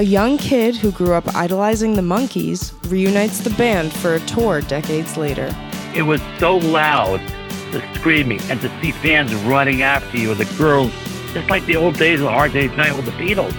A 0.00 0.02
young 0.02 0.38
kid 0.38 0.76
who 0.76 0.92
grew 0.92 1.12
up 1.12 1.36
idolizing 1.36 1.92
the 1.92 2.00
Monkees 2.00 2.72
reunites 2.90 3.40
the 3.40 3.50
band 3.50 3.92
for 3.92 4.14
a 4.14 4.20
tour 4.20 4.62
decades 4.62 5.18
later. 5.18 5.54
It 5.94 6.00
was 6.00 6.22
so 6.38 6.56
loud, 6.56 7.20
the 7.70 7.84
screaming, 7.96 8.40
and 8.48 8.58
to 8.62 8.80
see 8.80 8.92
fans 8.92 9.34
running 9.44 9.82
after 9.82 10.16
you, 10.16 10.30
with 10.30 10.38
the 10.38 10.56
girls, 10.56 10.90
just 11.34 11.50
like 11.50 11.66
the 11.66 11.76
old 11.76 11.98
days 11.98 12.22
of 12.22 12.28
Hard 12.28 12.54
Day's 12.54 12.74
Night 12.78 12.96
with 12.96 13.04
the 13.04 13.10
Beatles. 13.10 13.52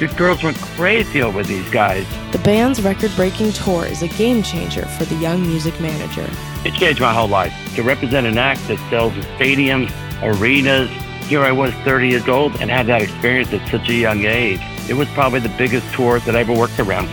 The 0.00 0.08
girls 0.16 0.42
went 0.42 0.56
crazy 0.56 1.22
over 1.22 1.44
these 1.44 1.70
guys. 1.70 2.04
The 2.32 2.40
band's 2.40 2.82
record 2.82 3.12
breaking 3.14 3.52
tour 3.52 3.86
is 3.86 4.02
a 4.02 4.08
game 4.08 4.42
changer 4.42 4.86
for 4.86 5.04
the 5.04 5.14
young 5.14 5.42
music 5.42 5.80
manager. 5.80 6.28
It 6.64 6.74
changed 6.74 7.00
my 7.00 7.14
whole 7.14 7.28
life. 7.28 7.54
To 7.76 7.84
represent 7.84 8.26
an 8.26 8.36
act 8.36 8.66
that 8.66 8.80
sells 8.90 9.12
stadiums, 9.38 9.92
arenas, 10.24 10.90
here 11.28 11.42
I 11.42 11.52
was 11.52 11.72
30 11.84 12.08
years 12.08 12.26
old 12.26 12.60
and 12.60 12.68
had 12.68 12.88
that 12.88 13.00
experience 13.00 13.52
at 13.52 13.70
such 13.70 13.88
a 13.88 13.94
young 13.94 14.24
age. 14.24 14.60
It 14.86 14.92
was 14.92 15.08
probably 15.12 15.40
the 15.40 15.54
biggest 15.56 15.90
tour 15.94 16.20
that 16.20 16.36
I 16.36 16.40
ever 16.40 16.52
worked 16.52 16.78
around. 16.78 17.06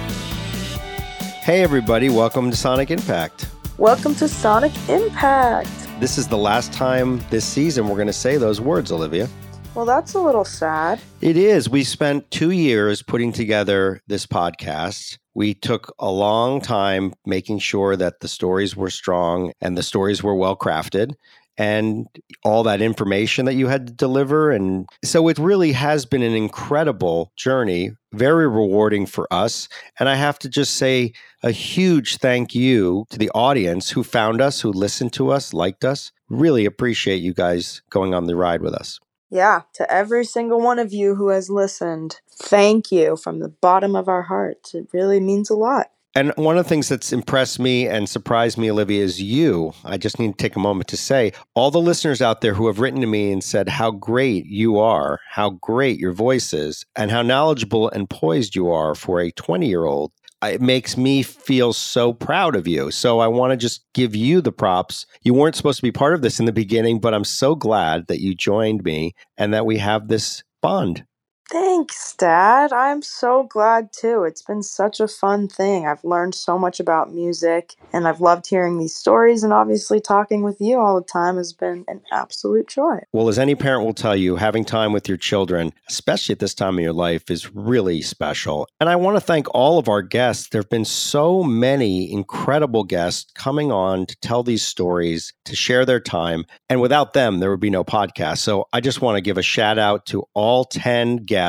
Hey, 1.41 1.64
everybody, 1.64 2.09
welcome 2.09 2.52
to 2.52 2.58
Sonic 2.58 2.91
Impact. 2.91 3.47
Welcome 3.78 4.13
to 4.16 4.28
Sonic 4.28 4.73
Impact. 4.89 5.69
This 6.02 6.17
is 6.17 6.28
the 6.28 6.38
last 6.38 6.73
time 6.73 7.22
this 7.30 7.45
season 7.45 7.88
we're 7.88 7.95
going 7.95 8.08
to 8.08 8.13
say 8.13 8.36
those 8.36 8.59
words, 8.59 8.91
Olivia. 8.91 9.30
Well, 9.73 9.86
that's 9.86 10.16
a 10.16 10.19
little 10.19 10.44
sad. 10.44 11.00
It 11.22 11.38
is. 11.38 11.69
We 11.69 11.86
spent 11.86 12.30
two 12.30 12.52
years 12.52 13.02
putting 13.02 13.31
together 13.31 14.02
this 14.06 14.25
podcast. 14.25 15.17
We 15.33 15.53
took 15.53 15.95
a 15.97 16.11
long 16.11 16.59
time 16.59 17.13
making 17.25 17.59
sure 17.59 17.95
that 17.95 18.19
the 18.19 18.28
stories 18.28 18.75
were 18.75 18.89
strong 18.89 19.53
and 19.61 19.78
the 19.78 19.83
stories 19.83 20.22
were 20.22 20.35
well 20.35 20.58
crafted 20.58 21.13
and 21.61 22.07
all 22.43 22.63
that 22.63 22.81
information 22.81 23.45
that 23.45 23.53
you 23.53 23.67
had 23.67 23.85
to 23.85 23.93
deliver. 23.93 24.49
And 24.49 24.89
so 25.05 25.27
it 25.27 25.37
really 25.37 25.73
has 25.73 26.07
been 26.07 26.23
an 26.23 26.33
incredible 26.33 27.31
journey, 27.35 27.91
very 28.13 28.47
rewarding 28.47 29.05
for 29.05 29.31
us. 29.31 29.69
And 29.99 30.09
I 30.09 30.15
have 30.15 30.39
to 30.39 30.49
just 30.49 30.73
say 30.73 31.13
a 31.43 31.51
huge 31.51 32.17
thank 32.17 32.55
you 32.55 33.05
to 33.11 33.19
the 33.19 33.29
audience 33.35 33.91
who 33.91 34.03
found 34.03 34.41
us, 34.41 34.61
who 34.61 34.71
listened 34.71 35.13
to 35.13 35.29
us, 35.29 35.53
liked 35.53 35.85
us. 35.85 36.11
Really 36.29 36.66
appreciate 36.66 37.17
you 37.17 37.35
guys 37.35 37.83
going 37.91 38.16
on 38.16 38.25
the 38.25 38.35
ride 38.35 38.63
with 38.63 38.73
us. 38.73 39.00
Yeah, 39.29 39.61
to 39.73 39.89
every 39.94 40.25
single 40.25 40.59
one 40.59 40.79
of 40.79 40.91
you 40.91 41.13
who 41.13 41.27
has 41.27 41.47
listened, 41.47 42.21
thank 42.27 42.91
you 42.91 43.16
from 43.16 43.38
the 43.38 43.50
bottom 43.50 43.95
of 43.95 44.07
our 44.07 44.23
hearts. 44.23 44.73
It 44.73 44.88
really 44.91 45.19
means 45.19 45.51
a 45.51 45.55
lot. 45.55 45.91
And 46.13 46.33
one 46.35 46.57
of 46.57 46.66
the 46.66 46.69
things 46.69 46.89
that's 46.89 47.13
impressed 47.13 47.57
me 47.57 47.88
and 47.88 48.09
surprised 48.09 48.57
me, 48.57 48.69
Olivia, 48.69 49.01
is 49.01 49.22
you. 49.22 49.72
I 49.85 49.97
just 49.97 50.19
need 50.19 50.38
to 50.38 50.38
take 50.38 50.57
a 50.57 50.59
moment 50.59 50.89
to 50.89 50.97
say 50.97 51.31
all 51.55 51.72
the 51.72 51.79
listeners 51.79 52.22
out 52.22 52.41
there 52.41 52.53
who 52.53 52.67
have 52.67 52.79
written 52.79 52.99
to 52.99 53.07
me 53.07 53.31
and 53.31 53.41
said 53.41 53.69
how 53.69 53.91
great 53.91 54.45
you 54.45 54.77
are, 54.77 55.19
how 55.29 55.51
great 55.51 56.00
your 56.00 56.11
voice 56.11 56.53
is, 56.53 56.85
and 56.97 57.11
how 57.11 57.21
knowledgeable 57.21 57.89
and 57.89 58.09
poised 58.09 58.55
you 58.55 58.69
are 58.69 58.94
for 58.94 59.21
a 59.21 59.31
20 59.31 59.67
year 59.67 59.85
old. 59.85 60.11
Uh, 60.44 60.47
it 60.47 60.61
makes 60.61 60.97
me 60.97 61.23
feel 61.23 61.71
so 61.71 62.11
proud 62.11 62.57
of 62.57 62.67
you. 62.67 62.91
So 62.91 63.19
I 63.19 63.27
want 63.27 63.51
to 63.51 63.57
just 63.57 63.85
give 63.94 64.13
you 64.13 64.41
the 64.41 64.51
props. 64.51 65.05
You 65.21 65.33
weren't 65.33 65.55
supposed 65.55 65.77
to 65.77 65.83
be 65.83 65.91
part 65.91 66.13
of 66.13 66.23
this 66.23 66.39
in 66.39 66.45
the 66.45 66.51
beginning, 66.51 67.00
but 67.00 67.13
I'm 67.13 67.23
so 67.23 67.55
glad 67.55 68.07
that 68.07 68.19
you 68.19 68.35
joined 68.35 68.83
me 68.83 69.13
and 69.38 69.53
that 69.53 69.66
we 69.66 69.77
have 69.77 70.07
this 70.09 70.44
bond. 70.61 71.05
Thanks, 71.51 72.13
Dad. 72.13 72.72
I'm 72.72 73.01
so 73.01 73.44
glad 73.44 73.91
too. 73.91 74.23
It's 74.23 74.41
been 74.41 74.63
such 74.63 75.01
a 75.01 75.07
fun 75.07 75.50
thing. 75.50 75.85
I've 75.85 76.01
learned 76.06 76.34
so 76.34 76.57
much 76.57 76.79
about 76.79 77.13
music 77.13 77.75
and 77.91 78.07
I've 78.07 78.22
loved 78.22 78.47
hearing 78.47 78.79
these 78.79 78.95
stories, 78.95 79.44
and 79.44 79.51
obviously, 79.51 80.00
talking 80.00 80.44
with 80.44 80.62
you 80.62 80.79
all 80.79 80.95
the 80.95 81.06
time 81.06 81.35
has 81.35 81.51
been 81.51 81.84
an 81.89 82.00
absolute 82.09 82.69
joy. 82.69 83.00
Well, 83.12 83.28
as 83.28 83.38
any 83.38 83.56
parent 83.56 83.84
will 83.84 83.94
tell 83.94 84.16
you, 84.16 84.38
having 84.38 84.63
time 84.63 84.94
with 84.94 85.09
your 85.09 85.17
children, 85.17 85.73
especially 85.89 86.31
at 86.31 86.39
this 86.39 86.53
time 86.53 86.78
of 86.78 86.84
your 86.84 86.94
life, 86.94 87.29
is 87.29 87.53
really 87.53 88.01
special. 88.01 88.66
And 88.79 88.89
I 88.89 88.95
want 88.95 89.18
to 89.18 89.22
thank 89.22 89.53
all 89.53 89.78
of 89.78 89.89
our 89.89 90.01
guests. 90.01 90.47
There 90.47 90.62
have 90.62 90.69
been 90.69 90.85
so 90.85 91.44
many 91.44 92.09
incredible 92.09 92.85
guests 92.85 93.29
coming 93.35 93.73
on 93.73 94.06
to 94.06 94.16
tell 94.22 94.41
these 94.41 94.63
stories, 94.63 95.33
to 95.44 95.56
share 95.57 95.85
their 95.85 96.00
time. 96.00 96.45
And 96.69 96.79
without 96.79 97.12
them, 97.12 97.39
there 97.39 97.51
would 97.51 97.59
be 97.59 97.69
no 97.69 97.83
podcast. 97.83 98.38
So 98.38 98.69
I 98.72 98.79
just 98.79 99.01
want 99.01 99.18
to 99.18 99.22
give 99.22 99.38
a 99.38 99.41
shout 99.41 99.78
out 99.78 100.06
to 100.06 100.23
all 100.33 100.63
10 100.63 101.18
guests 101.18 101.41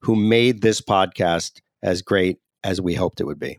who 0.00 0.16
made 0.16 0.62
this 0.62 0.80
podcast 0.80 1.60
as 1.82 2.02
great 2.02 2.38
as 2.64 2.80
we 2.80 2.94
hoped 2.94 3.20
it 3.20 3.24
would 3.24 3.40
be. 3.40 3.58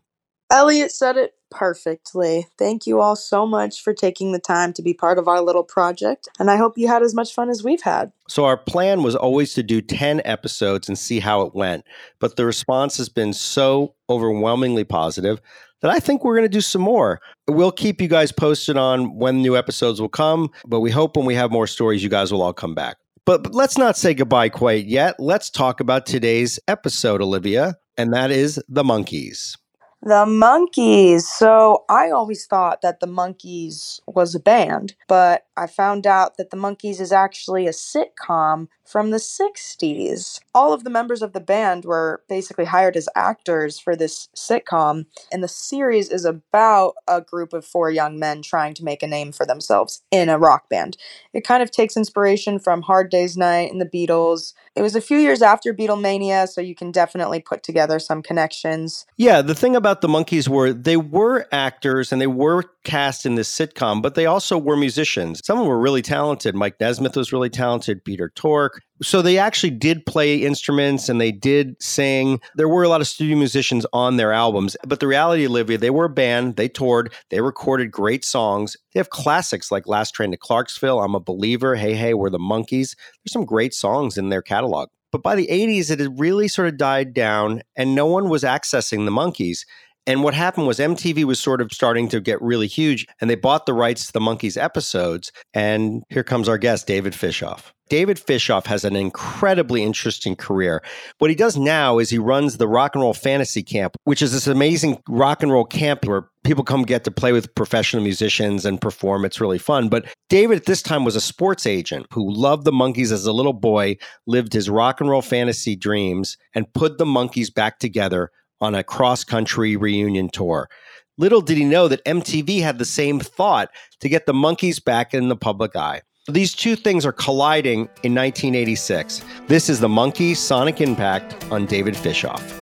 Elliot 0.51 0.91
said 0.91 1.17
it 1.17 1.33
perfectly. 1.49 2.47
Thank 2.57 2.85
you 2.85 2.99
all 3.01 3.15
so 3.15 3.45
much 3.45 3.81
for 3.81 3.93
taking 3.93 4.31
the 4.31 4.39
time 4.39 4.73
to 4.73 4.81
be 4.81 4.93
part 4.93 5.17
of 5.17 5.27
our 5.27 5.41
little 5.41 5.63
project, 5.63 6.27
and 6.39 6.49
I 6.49 6.57
hope 6.57 6.77
you 6.77 6.87
had 6.87 7.01
as 7.01 7.15
much 7.15 7.33
fun 7.33 7.49
as 7.49 7.63
we've 7.63 7.81
had. 7.81 8.11
So, 8.27 8.45
our 8.45 8.57
plan 8.57 9.03
was 9.03 9.15
always 9.15 9.53
to 9.53 9.63
do 9.63 9.81
10 9.81 10.21
episodes 10.25 10.87
and 10.87 10.97
see 10.97 11.19
how 11.19 11.41
it 11.41 11.55
went, 11.55 11.85
but 12.19 12.35
the 12.35 12.45
response 12.45 12.97
has 12.97 13.09
been 13.09 13.33
so 13.33 13.95
overwhelmingly 14.09 14.83
positive 14.83 15.41
that 15.81 15.91
I 15.91 15.99
think 15.99 16.23
we're 16.23 16.35
going 16.35 16.49
to 16.49 16.57
do 16.57 16.61
some 16.61 16.81
more. 16.81 17.19
We'll 17.47 17.71
keep 17.71 17.99
you 18.01 18.07
guys 18.07 18.31
posted 18.31 18.77
on 18.77 19.15
when 19.15 19.41
new 19.41 19.57
episodes 19.57 19.99
will 19.99 20.09
come, 20.09 20.49
but 20.65 20.79
we 20.79 20.91
hope 20.91 21.17
when 21.17 21.25
we 21.25 21.35
have 21.35 21.51
more 21.51 21.67
stories, 21.67 22.03
you 22.03 22.09
guys 22.09 22.31
will 22.31 22.41
all 22.41 22.53
come 22.53 22.73
back. 22.73 22.97
But, 23.25 23.43
but 23.43 23.55
let's 23.55 23.77
not 23.77 23.95
say 23.95 24.13
goodbye 24.13 24.49
quite 24.49 24.85
yet. 24.85 25.15
Let's 25.17 25.49
talk 25.49 25.79
about 25.79 26.05
today's 26.05 26.59
episode, 26.67 27.21
Olivia, 27.21 27.77
and 27.97 28.13
that 28.13 28.31
is 28.31 28.61
the 28.67 28.83
Monkees. 28.83 29.57
The 30.01 30.25
Monkees. 30.25 31.21
So 31.21 31.85
I 31.89 32.11
always 32.11 32.45
thought 32.45 32.81
that 32.81 32.99
the 32.99 33.07
Monkees 33.07 34.01
was 34.05 34.35
a 34.35 34.39
band, 34.41 34.95
but 35.07 35.45
I 35.55 35.67
found 35.67 36.05
out 36.05 36.35
that 36.35 36.49
the 36.49 36.57
Monkees 36.57 36.99
is 36.99 37.13
actually 37.13 37.65
a 37.65 37.71
sitcom 37.71 38.67
from 38.85 39.11
the 39.11 39.17
60s. 39.17 40.39
All 40.53 40.73
of 40.73 40.83
the 40.83 40.89
members 40.89 41.21
of 41.21 41.33
the 41.33 41.39
band 41.39 41.85
were 41.85 42.21
basically 42.27 42.65
hired 42.65 42.95
as 42.95 43.09
actors 43.15 43.79
for 43.79 43.95
this 43.95 44.29
sitcom, 44.35 45.05
and 45.31 45.43
the 45.43 45.47
series 45.47 46.09
is 46.09 46.25
about 46.25 46.95
a 47.07 47.21
group 47.21 47.53
of 47.53 47.65
four 47.65 47.89
young 47.89 48.19
men 48.19 48.41
trying 48.41 48.73
to 48.75 48.83
make 48.83 49.01
a 49.03 49.07
name 49.07 49.31
for 49.31 49.45
themselves 49.45 50.03
in 50.11 50.29
a 50.29 50.37
rock 50.37 50.69
band. 50.69 50.97
It 51.33 51.45
kind 51.45 51.63
of 51.63 51.71
takes 51.71 51.97
inspiration 51.97 52.59
from 52.59 52.83
Hard 52.83 53.09
Day's 53.09 53.37
Night 53.37 53.71
and 53.71 53.81
the 53.81 53.85
Beatles. 53.85 54.53
It 54.75 54.81
was 54.81 54.95
a 54.95 55.01
few 55.01 55.17
years 55.17 55.41
after 55.41 55.73
Beatlemania, 55.73 56.47
so 56.47 56.61
you 56.61 56.75
can 56.75 56.91
definitely 56.91 57.39
put 57.39 57.63
together 57.63 57.99
some 57.99 58.21
connections. 58.21 59.05
Yeah, 59.17 59.41
the 59.41 59.55
thing 59.55 59.75
about 59.75 60.01
the 60.01 60.07
Monkees 60.07 60.47
were 60.47 60.73
they 60.73 60.97
were 60.97 61.47
actors 61.51 62.11
and 62.11 62.21
they 62.21 62.27
were 62.27 62.63
cast 62.83 63.25
in 63.25 63.35
this 63.35 63.53
sitcom, 63.53 64.01
but 64.01 64.15
they 64.15 64.25
also 64.25 64.57
were 64.57 64.75
musicians. 64.75 65.41
Some 65.43 65.57
of 65.57 65.63
them 65.63 65.69
were 65.69 65.79
really 65.79 66.01
talented. 66.01 66.55
Mike 66.55 66.79
Nesmith 66.79 67.15
was 67.15 67.31
really 67.31 67.49
talented, 67.49 68.03
Peter 68.03 68.29
Tork. 68.29 68.72
So 69.01 69.21
they 69.21 69.37
actually 69.37 69.71
did 69.71 70.05
play 70.05 70.37
instruments 70.37 71.09
and 71.09 71.19
they 71.19 71.31
did 71.31 71.81
sing. 71.81 72.39
There 72.55 72.69
were 72.69 72.83
a 72.83 72.89
lot 72.89 73.01
of 73.01 73.07
studio 73.07 73.35
musicians 73.37 73.85
on 73.91 74.17
their 74.17 74.31
albums, 74.31 74.77
but 74.87 74.99
the 74.99 75.07
reality, 75.07 75.45
Olivia, 75.45 75.77
they 75.77 75.89
were 75.89 76.05
a 76.05 76.09
band. 76.09 76.55
They 76.55 76.69
toured. 76.69 77.11
They 77.29 77.41
recorded 77.41 77.91
great 77.91 78.23
songs. 78.23 78.77
They 78.93 78.99
have 78.99 79.09
classics 79.09 79.71
like 79.71 79.87
Last 79.87 80.11
Train 80.11 80.31
to 80.31 80.37
Clarksville, 80.37 81.01
I'm 81.01 81.15
a 81.15 81.19
Believer, 81.19 81.75
Hey 81.75 81.95
Hey, 81.95 82.13
We're 82.13 82.29
the 82.29 82.39
Monkeys. 82.39 82.95
There's 83.23 83.33
some 83.33 83.45
great 83.45 83.73
songs 83.73 84.17
in 84.17 84.29
their 84.29 84.41
catalog. 84.41 84.89
But 85.11 85.21
by 85.21 85.35
the 85.35 85.47
80s, 85.47 85.91
it 85.91 85.99
had 85.99 86.19
really 86.19 86.47
sort 86.47 86.67
of 86.67 86.77
died 86.77 87.13
down 87.13 87.61
and 87.75 87.93
no 87.93 88.07
one 88.07 88.29
was 88.29 88.41
accessing 88.41 89.05
the 89.05 89.11
Monkees. 89.11 89.59
And 90.05 90.23
what 90.23 90.33
happened 90.33 90.67
was 90.67 90.79
MTV 90.79 91.23
was 91.23 91.39
sort 91.39 91.61
of 91.61 91.71
starting 91.71 92.09
to 92.09 92.19
get 92.19 92.41
really 92.41 92.67
huge 92.67 93.07
and 93.21 93.29
they 93.29 93.35
bought 93.35 93.65
the 93.65 93.73
rights 93.73 94.07
to 94.07 94.13
the 94.13 94.19
Monkees 94.19 94.61
episodes. 94.61 95.31
And 95.53 96.03
here 96.09 96.23
comes 96.23 96.49
our 96.49 96.57
guest, 96.57 96.87
David 96.87 97.13
Fishof. 97.13 97.71
David 97.89 98.17
Fishof 98.17 98.65
has 98.65 98.85
an 98.85 98.95
incredibly 98.95 99.83
interesting 99.83 100.35
career. 100.35 100.81
What 101.19 101.29
he 101.29 101.35
does 101.35 101.57
now 101.57 101.99
is 101.99 102.09
he 102.09 102.17
runs 102.17 102.57
the 102.57 102.67
Rock 102.67 102.95
and 102.95 103.03
Roll 103.03 103.13
Fantasy 103.13 103.61
Camp, 103.61 103.97
which 104.05 104.21
is 104.21 104.31
this 104.31 104.47
amazing 104.47 105.01
rock 105.07 105.43
and 105.43 105.51
roll 105.51 105.65
camp 105.65 106.05
where 106.05 106.27
people 106.43 106.63
come 106.63 106.83
get 106.83 107.03
to 107.03 107.11
play 107.11 107.33
with 107.33 107.53
professional 107.55 108.01
musicians 108.01 108.65
and 108.65 108.81
perform. 108.81 109.25
It's 109.25 109.39
really 109.39 109.59
fun. 109.59 109.89
But 109.89 110.05
David 110.29 110.57
at 110.57 110.65
this 110.65 110.81
time 110.81 111.05
was 111.05 111.15
a 111.15 111.21
sports 111.21 111.67
agent 111.67 112.07
who 112.11 112.33
loved 112.33 112.65
the 112.65 112.71
Monkees 112.71 113.11
as 113.11 113.25
a 113.25 113.33
little 113.33 113.53
boy, 113.53 113.97
lived 114.25 114.53
his 114.53 114.69
rock 114.69 114.99
and 114.99 115.09
roll 115.09 115.21
fantasy 115.21 115.75
dreams, 115.75 116.37
and 116.55 116.73
put 116.73 116.97
the 116.97 117.05
Monkees 117.05 117.53
back 117.53 117.79
together 117.79 118.31
on 118.61 118.75
a 118.75 118.83
cross 118.83 119.23
country 119.23 119.75
reunion 119.75 120.29
tour. 120.29 120.69
Little 121.17 121.41
did 121.41 121.57
he 121.57 121.65
know 121.65 121.87
that 121.87 122.03
MTV 122.05 122.61
had 122.61 122.79
the 122.79 122.85
same 122.85 123.19
thought 123.19 123.69
to 123.99 124.09
get 124.09 124.25
the 124.25 124.33
Monkees 124.33 124.83
back 124.83 125.13
in 125.13 125.29
the 125.29 125.35
public 125.35 125.75
eye. 125.75 126.01
These 126.27 126.55
two 126.55 126.75
things 126.75 127.05
are 127.05 127.11
colliding 127.11 127.81
in 128.01 128.15
1986. 128.15 129.23
This 129.47 129.69
is 129.69 129.79
the 129.79 129.89
Monkey 129.89 130.33
Sonic 130.33 130.79
Impact 130.79 131.51
on 131.51 131.65
David 131.65 131.95
Fishof. 131.95 132.59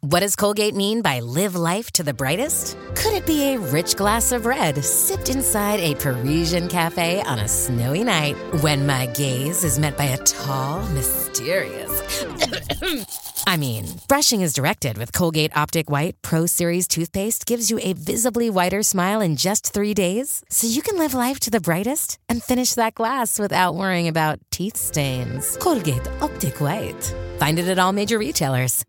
What 0.00 0.20
does 0.20 0.36
Colgate 0.36 0.74
mean 0.74 1.02
by 1.02 1.20
live 1.20 1.56
life 1.56 1.90
to 1.92 2.02
the 2.02 2.14
brightest? 2.14 2.76
Could 2.94 3.12
it 3.12 3.26
be 3.26 3.54
a 3.54 3.58
rich 3.58 3.96
glass 3.96 4.30
of 4.32 4.46
red 4.46 4.84
sipped 4.84 5.28
inside 5.28 5.80
a 5.80 5.94
Parisian 5.96 6.68
cafe 6.68 7.22
on 7.22 7.38
a 7.38 7.48
snowy 7.48 8.04
night 8.04 8.34
when 8.62 8.86
my 8.86 9.06
gaze 9.06 9.64
is 9.64 9.78
met 9.78 9.96
by 9.96 10.04
a 10.04 10.18
tall, 10.18 10.86
mysterious. 10.88 12.24
I 13.48 13.56
mean, 13.56 13.86
brushing 14.08 14.40
is 14.40 14.52
directed 14.52 14.98
with 14.98 15.12
Colgate 15.12 15.56
Optic 15.56 15.88
White 15.88 16.20
Pro 16.20 16.46
Series 16.46 16.88
toothpaste 16.88 17.46
gives 17.46 17.70
you 17.70 17.78
a 17.80 17.92
visibly 17.92 18.50
whiter 18.50 18.82
smile 18.82 19.20
in 19.20 19.36
just 19.36 19.72
three 19.72 19.94
days, 19.94 20.42
so 20.50 20.66
you 20.66 20.82
can 20.82 20.98
live 20.98 21.14
life 21.14 21.38
to 21.40 21.50
the 21.50 21.60
brightest 21.60 22.18
and 22.28 22.42
finish 22.42 22.74
that 22.74 22.96
glass 22.96 23.38
without 23.38 23.76
worrying 23.76 24.08
about 24.08 24.40
teeth 24.50 24.76
stains. 24.76 25.56
Colgate 25.58 26.08
Optic 26.20 26.60
White. 26.60 27.14
Find 27.38 27.60
it 27.60 27.68
at 27.68 27.78
all 27.78 27.92
major 27.92 28.18
retailers. 28.18 28.84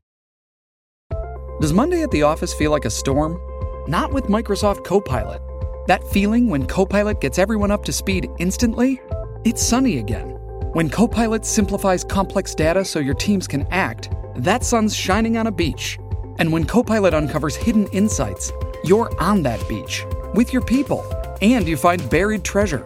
Does 1.62 1.71
Monday 1.71 2.01
at 2.01 2.10
the 2.10 2.24
office 2.24 2.56
feel 2.56 2.71
like 2.71 2.86
a 2.86 2.89
storm? 2.89 3.39
Not 3.88 4.12
with 4.12 4.24
Microsoft 4.25 4.83
Copilot. 4.83 5.42
That 5.86 6.03
feeling 6.07 6.50
when 6.50 6.65
Copilot 6.65 7.21
gets 7.21 7.38
everyone 7.38 7.69
up 7.69 7.86
to 7.86 7.94
speed 7.94 8.27
instantly? 8.39 9.00
It's 9.45 9.62
sunny 9.62 10.00
again. 10.00 10.31
When 10.74 10.89
Copilot 10.89 11.45
simplifies 11.45 12.03
complex 12.03 12.56
data 12.56 12.83
so 12.83 13.00
your 13.00 13.15
teams 13.15 13.48
can 13.48 13.68
act, 13.71 14.10
that 14.38 14.63
sun's 14.63 14.95
shining 14.95 15.38
on 15.38 15.48
a 15.48 15.51
beach. 15.51 16.00
And 16.39 16.51
when 16.51 16.66
Copilot 16.66 17.13
uncovers 17.13 17.56
hidden 17.56 17.88
insights, 17.88 18.51
you're 18.84 19.12
on 19.22 19.44
that 19.44 19.68
beach 19.68 20.06
with 20.34 20.54
your 20.54 20.63
people 20.63 21.06
and 21.42 21.68
you 21.68 21.78
find 21.78 22.10
buried 22.10 22.44
treasure. 22.44 22.84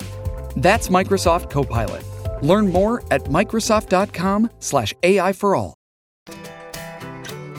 That's 0.55 0.89
Microsoft 0.89 1.49
Copilot. 1.49 2.03
Learn 2.41 2.71
more 2.71 3.03
at 3.11 3.25
Microsoft.com/slash 3.25 4.93
AI 5.03 5.33
for 5.33 5.55
all. 5.55 5.75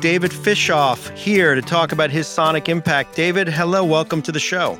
David 0.00 0.32
Fishof 0.32 1.16
here 1.16 1.54
to 1.54 1.62
talk 1.62 1.92
about 1.92 2.10
his 2.10 2.26
sonic 2.26 2.68
impact. 2.68 3.14
David, 3.14 3.48
hello, 3.48 3.84
welcome 3.84 4.20
to 4.22 4.32
the 4.32 4.40
show. 4.40 4.76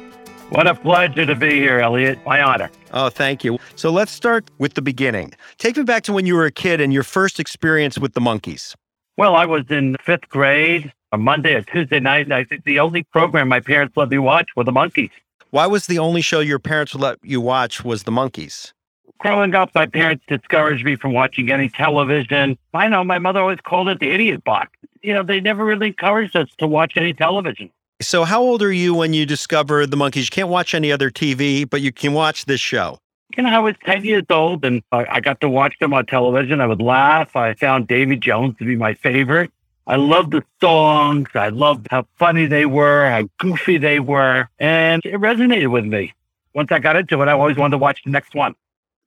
What 0.51 0.67
a 0.67 0.75
pleasure 0.75 1.25
to 1.25 1.35
be 1.35 1.53
here, 1.53 1.79
Elliot. 1.79 2.19
My 2.27 2.43
honor. 2.43 2.71
Oh, 2.93 3.09
thank 3.09 3.45
you. 3.45 3.59
So 3.77 3.91
let's 3.91 4.13
start 4.13 4.51
with 4.59 4.75
the 4.75 4.83
beginning. 4.83 5.33
Take 5.59 5.77
me 5.77 5.85
back 5.85 6.03
to 6.05 6.13
when 6.13 6.27
you 6.27 6.35
were 6.35 6.45
a 6.45 6.51
kid 6.51 6.81
and 6.81 6.93
your 6.93 7.05
first 7.05 7.39
experience 7.39 7.99
with 7.99 8.15
the 8.15 8.21
Monkees. 8.21 8.75
Well, 9.19 9.37
I 9.37 9.45
was 9.45 9.65
in 9.69 9.97
fifth 10.03 10.29
grade, 10.31 10.91
a 11.13 11.19
Monday 11.19 11.55
or 11.55 11.63
Tuesday 11.63 12.01
night, 12.01 12.25
and 12.25 12.33
I 12.33 12.45
think 12.45 12.65
the 12.65 12.81
only 12.81 13.03
program 13.05 13.49
my 13.49 13.61
parents 13.61 13.95
let 13.97 14.09
me 14.09 14.19
watch 14.19 14.49
were 14.57 14.65
the 14.65 14.73
Monkees. 14.73 15.11
Why 15.51 15.67
was 15.67 15.87
the 15.87 15.99
only 15.99 16.23
show 16.23 16.41
your 16.41 16.59
parents 16.59 16.95
would 16.95 17.03
let 17.03 17.19
you 17.23 17.39
watch 17.39 17.85
was 17.85 18.05
the 18.05 18.11
Monkees? 18.11 18.73
Growing 19.19 19.55
up, 19.55 19.71
my 19.75 19.85
parents 19.85 20.25
discouraged 20.27 20.85
me 20.85 20.97
from 20.97 21.13
watching 21.13 21.51
any 21.53 21.69
television. 21.69 22.57
I 22.73 22.89
know 22.89 23.05
my 23.05 23.19
mother 23.19 23.41
always 23.41 23.61
called 23.61 23.89
it 23.89 24.01
the 24.01 24.11
idiot 24.11 24.45
box. 24.45 24.71
You 25.03 25.13
know, 25.13 25.23
they 25.23 25.41
never 25.41 25.65
really 25.65 25.89
encouraged 25.89 26.35
us 26.35 26.49
to 26.57 26.67
watch 26.67 26.95
any 26.97 27.13
television. 27.13 27.71
So, 28.01 28.25
how 28.25 28.41
old 28.41 28.63
are 28.63 28.73
you 28.73 28.95
when 28.95 29.13
you 29.13 29.27
discover 29.27 29.87
the 29.87 29.97
Monkees? 29.97 30.25
You 30.25 30.31
can't 30.31 30.49
watch 30.49 30.75
any 30.75 30.91
other 30.91 31.11
TV, 31.11 31.69
but 31.69 31.83
you 31.83 31.93
can 31.93 32.15
watch 32.15 32.47
this 32.47 32.61
show. 32.61 32.99
You 33.37 33.45
know, 33.45 33.51
I 33.51 33.59
was 33.61 33.75
10 33.85 34.05
years 34.05 34.25
old 34.31 34.65
and 34.65 34.83
I 34.93 35.07
I 35.09 35.21
got 35.21 35.41
to 35.41 35.49
watch 35.49 35.75
them 35.81 35.95
on 35.95 36.07
television. 36.07 36.61
I 36.61 36.67
would 36.67 36.83
laugh. 36.83 37.35
I 37.35 37.55
found 37.55 37.89
Davy 37.89 38.17
Jones 38.17 38.57
to 38.59 38.65
be 38.65 38.77
my 38.77 38.95
favorite. 38.95 39.51
I 39.87 39.97
loved 39.97 40.33
the 40.33 40.45
songs. 40.61 41.29
I 41.35 41.49
loved 41.49 41.89
how 41.91 42.07
funny 42.17 42.47
they 42.47 42.67
were, 42.67 43.09
how 43.09 43.29
goofy 43.39 43.79
they 43.79 43.99
were, 43.99 44.49
and 44.59 45.03
it 45.05 45.15
resonated 45.15 45.71
with 45.73 45.85
me. 45.85 46.15
Once 46.55 46.71
I 46.71 46.79
got 46.79 46.97
into 46.97 47.21
it, 47.21 47.29
I 47.29 47.33
always 47.33 47.57
wanted 47.57 47.73
to 47.73 47.79
watch 47.79 48.01
the 48.05 48.11
next 48.11 48.35
one. 48.35 48.55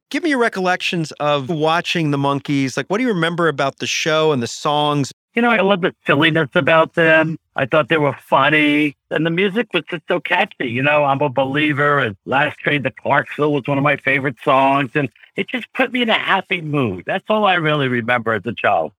Give 0.10 0.24
me 0.24 0.30
your 0.32 0.40
recollections 0.40 1.12
of 1.14 1.50
watching 1.50 2.12
the 2.12 2.18
Monkees. 2.18 2.76
Like, 2.78 2.88
what 2.88 2.98
do 2.98 3.04
you 3.04 3.10
remember 3.10 3.48
about 3.48 3.78
the 3.78 3.88
show 3.88 4.32
and 4.32 4.42
the 4.42 4.48
songs? 4.48 5.12
You 5.34 5.42
know, 5.42 5.50
I 5.50 5.62
love 5.62 5.82
the 5.82 5.96
silliness 6.06 6.50
about 6.56 6.94
them. 6.94 7.38
I 7.56 7.66
thought 7.66 7.90
they 7.90 7.98
were 7.98 8.16
funny. 8.20 8.96
And 9.10 9.26
the 9.26 9.30
music 9.30 9.68
was 9.74 9.84
just 9.90 10.04
so 10.08 10.20
catchy. 10.20 10.68
You 10.68 10.82
know, 10.82 11.06
I'm 11.06 11.22
a 11.22 11.30
believer. 11.30 12.00
And 12.00 12.18
Last 12.26 12.60
Train 12.60 12.84
to 12.84 12.92
Clarksville 12.92 13.54
was 13.54 13.64
one 13.66 13.78
of 13.78 13.84
my 13.84 13.98
favorite 13.98 14.36
songs. 14.44 14.92
And 14.94 15.10
it 15.36 15.48
just 15.48 15.72
put 15.74 15.92
me 15.92 16.02
in 16.02 16.10
a 16.10 16.18
happy 16.18 16.62
mood. 16.62 17.04
That's 17.06 17.26
all 17.30 17.46
I 17.46 17.56
really 17.56 17.88
remember 17.88 18.34
as 18.34 18.46
a 18.46 18.54
child. 18.54 18.92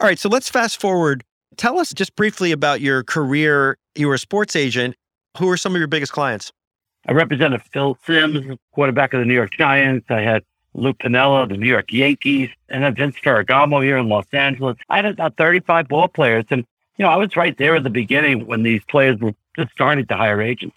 All 0.00 0.06
right, 0.06 0.18
so 0.18 0.28
let's 0.28 0.48
fast 0.48 0.80
forward. 0.80 1.22
Tell 1.56 1.78
us 1.78 1.92
just 1.92 2.16
briefly 2.16 2.50
about 2.50 2.80
your 2.80 3.04
career. 3.04 3.76
You 3.94 4.08
were 4.08 4.14
a 4.14 4.18
sports 4.18 4.56
agent. 4.56 4.96
Who 5.38 5.48
are 5.50 5.56
some 5.56 5.74
of 5.74 5.78
your 5.78 5.88
biggest 5.88 6.12
clients? 6.12 6.52
I 7.06 7.12
represented 7.12 7.62
Phil 7.72 7.98
Simms, 8.06 8.56
quarterback 8.72 9.12
of 9.12 9.20
the 9.20 9.26
New 9.26 9.34
York 9.34 9.50
Giants. 9.52 10.06
I 10.08 10.20
had 10.20 10.44
Lou 10.74 10.92
Piniella, 10.94 11.48
the 11.48 11.56
New 11.56 11.68
York 11.68 11.92
Yankees, 11.92 12.48
and 12.68 12.84
then 12.84 12.94
Vince 12.94 13.16
Ferragamo 13.16 13.82
here 13.82 13.98
in 13.98 14.08
Los 14.08 14.26
Angeles. 14.32 14.76
I 14.88 14.96
had 14.96 15.06
about 15.06 15.36
35 15.36 15.88
ball 15.88 16.08
players. 16.08 16.44
And, 16.50 16.64
you 16.98 17.04
know, 17.04 17.10
I 17.10 17.16
was 17.16 17.36
right 17.36 17.56
there 17.56 17.76
at 17.76 17.84
the 17.84 17.90
beginning 17.90 18.46
when 18.46 18.62
these 18.62 18.82
players 18.88 19.18
were 19.18 19.34
just 19.56 19.72
starting 19.72 20.06
to 20.06 20.16
hire 20.16 20.40
agents. 20.40 20.76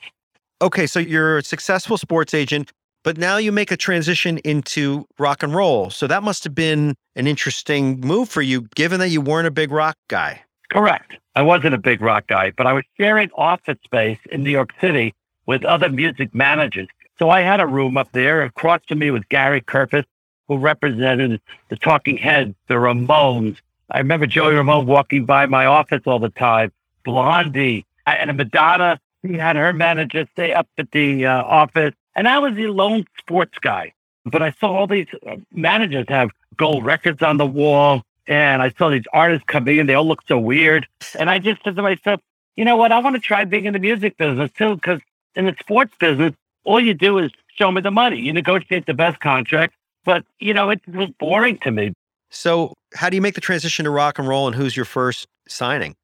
Okay, 0.62 0.88
so 0.88 1.00
you're 1.00 1.40
a 1.40 1.44
successful 1.44 1.98
sports 1.98 2.34
agent, 2.34 2.72
but 3.04 3.18
now 3.18 3.38
you 3.38 3.52
make 3.52 3.72
a 3.72 3.78
transition 3.78 4.38
into 4.40 5.06
rock 5.20 5.44
and 5.44 5.54
roll. 5.54 5.90
So 5.90 6.08
that 6.08 6.24
must 6.24 6.44
have 6.46 6.56
been 6.56 6.96
an 7.16 7.28
interesting 7.28 8.00
move 8.00 8.30
for 8.30 8.42
you, 8.42 8.62
given 8.76 9.00
that 9.00 9.10
you 9.10 9.22
weren't 9.22 9.48
a 9.48 9.52
big 9.52 9.72
rock 9.72 9.98
guy. 10.08 10.42
Correct. 10.72 11.14
I 11.36 11.42
wasn't 11.42 11.74
a 11.74 11.78
big 11.78 12.02
rock 12.02 12.28
guy, 12.28 12.52
but 12.56 12.66
I 12.66 12.74
was 12.74 12.84
sharing 12.98 13.30
office 13.36 13.78
space 13.84 14.20
in 14.32 14.44
New 14.44 14.52
York 14.52 14.72
City 14.80 15.14
with 15.46 15.64
other 15.66 15.90
music 15.90 16.34
managers. 16.34 16.88
So 17.20 17.30
I 17.30 17.42
had 17.42 17.60
a 17.60 17.68
room 17.68 17.98
up 17.98 18.12
there. 18.14 18.42
Across 18.42 18.82
from 18.88 19.00
me 19.00 19.12
was 19.12 19.24
Gary 19.30 19.62
Kurfirst, 19.62 20.06
who 20.48 20.58
represented 20.58 21.42
the 21.70 21.76
Talking 21.76 22.18
Heads, 22.18 22.56
the 22.68 22.76
Ramones. 22.76 23.58
I 23.92 24.00
remember 24.00 24.26
Joey 24.26 24.56
Ramone 24.56 24.86
walking 24.86 25.26
by 25.26 25.46
my 25.46 25.66
office 25.66 26.02
all 26.06 26.20
the 26.20 26.30
time. 26.30 26.72
Blondie 27.04 27.86
and 28.06 28.36
Madonna. 28.36 29.00
He 29.22 29.36
had 29.36 29.56
her 29.56 29.74
manager 29.74 30.28
stay 30.34 30.54
up 30.54 30.68
at 30.78 30.92
the 30.92 31.26
uh, 31.26 31.44
office, 31.44 31.94
and 32.16 32.28
I 32.28 32.40
was 32.40 32.56
the 32.56 32.68
lone 32.68 33.06
sports 33.18 33.58
guy. 33.60 33.94
But 34.26 34.42
I 34.42 34.52
saw 34.60 34.76
all 34.76 34.88
these 34.88 35.08
uh, 35.28 35.38
managers 35.52 36.06
have 36.10 36.30
gold 36.58 36.86
records 36.86 37.22
on 37.22 37.38
the 37.38 37.46
wall, 37.46 38.04
and 38.28 38.62
I 38.62 38.72
saw 38.78 38.90
these 38.90 39.04
artists 39.14 39.46
coming 39.48 39.78
in. 39.78 39.88
They 39.88 39.94
all 39.94 40.08
looked 40.08 40.28
so 40.28 40.40
weird, 40.40 40.88
and 41.18 41.30
I 41.30 41.40
just 41.40 41.64
said 41.64 41.76
to 41.76 41.82
myself, 41.82 42.22
you 42.56 42.66
know 42.66 42.76
what? 42.76 42.92
I 42.92 43.00
want 43.00 43.16
to 43.16 43.22
try 43.22 43.46
being 43.46 43.66
in 43.66 43.74
the 43.74 43.80
music 43.80 44.18
business 44.18 44.52
too, 44.58 44.76
because 44.76 45.02
in 45.36 45.46
the 45.46 45.56
sports 45.60 45.94
business, 46.00 46.34
all 46.64 46.80
you 46.80 46.94
do 46.94 47.18
is 47.18 47.32
show 47.56 47.72
me 47.72 47.82
the 47.82 47.92
money. 47.92 48.20
You 48.20 48.34
negotiate 48.34 48.86
the 48.86 48.94
best 48.94 49.20
contract, 49.20 49.76
but 50.04 50.24
you 50.40 50.54
know 50.54 50.70
it 50.70 50.82
was 50.88 51.10
boring 51.20 51.58
to 51.60 51.72
me. 51.72 51.94
So, 52.30 52.74
how 52.96 53.10
do 53.10 53.16
you 53.16 53.22
make 53.22 53.36
the 53.36 53.42
transition 53.42 53.86
to 53.86 53.92
rock 53.92 54.20
and 54.20 54.28
roll, 54.28 54.48
and 54.48 54.56
who's 54.56 54.76
your 54.76 54.86
first 54.86 55.28
signing? 55.48 55.96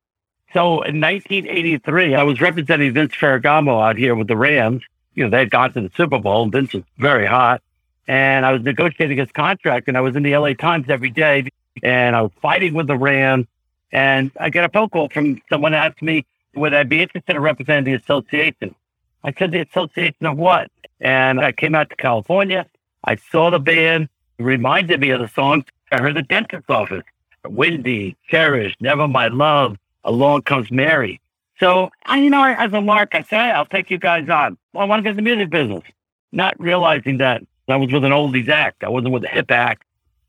So 0.54 0.82
in 0.82 1.00
1983, 1.00 2.16
I 2.16 2.24
was 2.24 2.42
representing 2.42 2.94
Vince 2.94 3.14
Ferragamo 3.14 3.82
out 3.82 3.98
here 3.98 4.16
with 4.16 4.28
the 4.28 4.36
Rams. 4.36 4.84
You 5.16 5.24
know, 5.24 5.30
they 5.30 5.40
had 5.40 5.50
gone 5.50 5.74
to 5.74 5.82
the 5.82 5.92
Super 5.96 6.20
Bowl, 6.20 6.44
and 6.44 6.52
Vince 6.52 6.74
was 6.74 6.84
very 6.98 7.26
hot. 7.26 7.62
And 8.08 8.46
I 8.46 8.52
was 8.52 8.62
negotiating 8.62 9.18
his 9.18 9.32
contract, 9.32 9.88
and 9.88 9.98
I 9.98 10.02
was 10.02 10.16
in 10.16 10.24
the 10.24 10.36
LA 10.36 10.54
Times 10.54 10.88
every 10.90 11.10
day, 11.10 11.48
and 11.82 12.16
I 12.16 12.24
was 12.24 12.32
fighting 12.42 12.74
with 12.74 12.88
the 12.88 12.98
Rams. 12.98 13.48
And 13.94 14.32
I 14.40 14.50
get 14.50 14.66
a 14.66 14.70
phone 14.70 14.90
call 14.90 15.10
from 15.10 15.42
someone 15.50 15.74
asked 15.74 16.02
me, 16.02 16.26
would 16.56 16.74
I 16.74 16.84
be 16.84 17.02
interested 17.02 17.36
in 17.36 17.42
representing 17.42 17.86
the 17.86 17.94
association? 17.94 18.76
I 19.24 19.34
said, 19.38 19.52
the 19.52 19.62
association 19.62 20.26
of 20.26 20.38
what? 20.38 20.70
And 21.00 21.40
I 21.40 21.52
came 21.52 21.76
out 21.76 21.90
to 21.90 21.96
California. 21.96 22.66
I 23.04 23.16
saw 23.16 23.50
the 23.50 23.60
band. 23.60 24.10
Reminded 24.38 25.00
me 25.00 25.12
of 25.12 25.22
the 25.22 25.28
songs 25.28 25.66
I 25.92 26.02
heard 26.02 26.16
the 26.16 26.24
dentist's 26.24 26.70
office. 26.70 27.04
Windy, 27.46 28.16
Cherish, 28.30 28.76
Never 28.80 29.08
My 29.08 29.28
Love, 29.28 29.78
Along 30.04 30.42
Comes 30.44 30.72
Mary. 30.72 31.20
So, 31.60 31.92
I, 32.06 32.20
you 32.20 32.30
know, 32.30 32.44
as 32.44 32.72
a 32.74 32.80
lark, 32.80 33.14
I 33.14 33.24
said, 33.24 33.52
I'll 33.52 33.66
take 33.66 33.92
you 33.92 33.98
guys 33.98 34.30
on. 34.30 34.58
Well, 34.74 34.84
I 34.84 34.86
want 34.88 35.00
to 35.00 35.04
get 35.04 35.12
in 35.12 35.16
the 35.18 35.22
music 35.22 35.50
business. 35.50 35.84
Not 36.32 36.60
realizing 36.60 37.18
that 37.18 37.44
I 37.68 37.76
was 37.76 37.92
with 37.92 38.04
an 38.04 38.12
oldies 38.12 38.48
act. 38.48 38.84
I 38.84 38.90
wasn't 38.90 39.14
with 39.14 39.24
a 39.24 39.28
hip 39.28 39.52
act. 39.52 39.84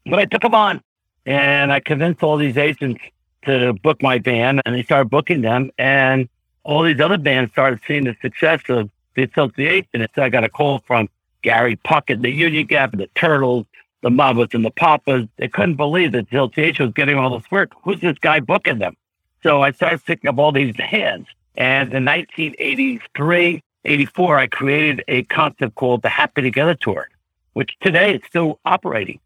But 0.04 0.19
I 0.19 0.25
took 0.25 0.42
them 0.42 0.54
on. 0.54 0.83
And 1.25 1.73
I 1.73 1.81
convinced 1.81 2.23
all 2.23 2.37
these 2.37 2.57
agents 2.57 3.00
to 3.45 3.73
book 3.75 4.02
my 4.02 4.19
band, 4.19 4.62
and 4.66 4.75
they 4.75 4.83
started 4.83 5.11
booking 5.11 5.42
them. 5.42 5.71
And 5.78 6.28
all 6.64 6.83
these 6.83 7.00
other 7.00 7.19
bands 7.19 7.52
started 7.52 7.81
seeing 7.87 8.04
the 8.04 8.16
success 8.21 8.61
of 8.69 8.90
the 9.14 9.23
association. 9.25 9.88
And 9.95 10.09
so 10.14 10.23
I 10.23 10.28
got 10.28 10.45
a 10.45 10.49
call 10.49 10.81
from 10.87 11.09
Gary 11.42 11.76
Puckett, 11.76 12.23
the 12.23 12.31
Union 12.31 12.66
Gap, 12.66 12.92
and 12.92 13.00
the 13.00 13.09
Turtles, 13.14 13.66
the 14.02 14.11
Mamas 14.11 14.49
and 14.52 14.64
the 14.64 14.71
Papas. 14.71 15.26
They 15.38 15.49
couldn't 15.49 15.76
believe 15.76 16.12
that 16.12 16.26
association 16.30 16.87
was 16.87 16.94
getting 16.94 17.16
all 17.16 17.38
this 17.38 17.50
work. 17.50 17.73
Who's 17.82 18.00
this 18.00 18.18
guy 18.18 18.40
booking 18.40 18.78
them? 18.78 18.97
So 19.42 19.62
I 19.62 19.73
started 19.73 20.04
picking 20.04 20.28
up 20.28 20.38
all 20.38 20.52
these 20.52 20.76
hands. 20.76 21.26
And 21.56 21.92
in 21.92 22.04
1983, 22.04 23.62
84, 23.85 24.38
I 24.38 24.47
created 24.47 25.04
a 25.09 25.23
concept 25.25 25.75
called 25.75 26.02
the 26.02 26.09
Happy 26.09 26.42
Together 26.42 26.75
Tour, 26.75 27.09
which 27.54 27.76
today 27.80 28.14
is 28.14 28.23
still 28.26 28.61
operating. 28.64 29.18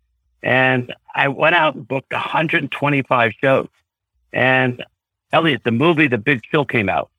And 0.43 0.95
I 1.15 1.29
went 1.29 1.55
out 1.55 1.75
and 1.75 1.87
booked 1.87 2.13
125 2.13 3.33
shows. 3.41 3.69
And 4.33 4.85
Elliot, 5.33 5.63
the 5.65 5.73
movie 5.73 6.09
The 6.09 6.19
Big 6.19 6.43
Chill 6.43 6.65
came 6.65 6.89
out. 6.89 7.11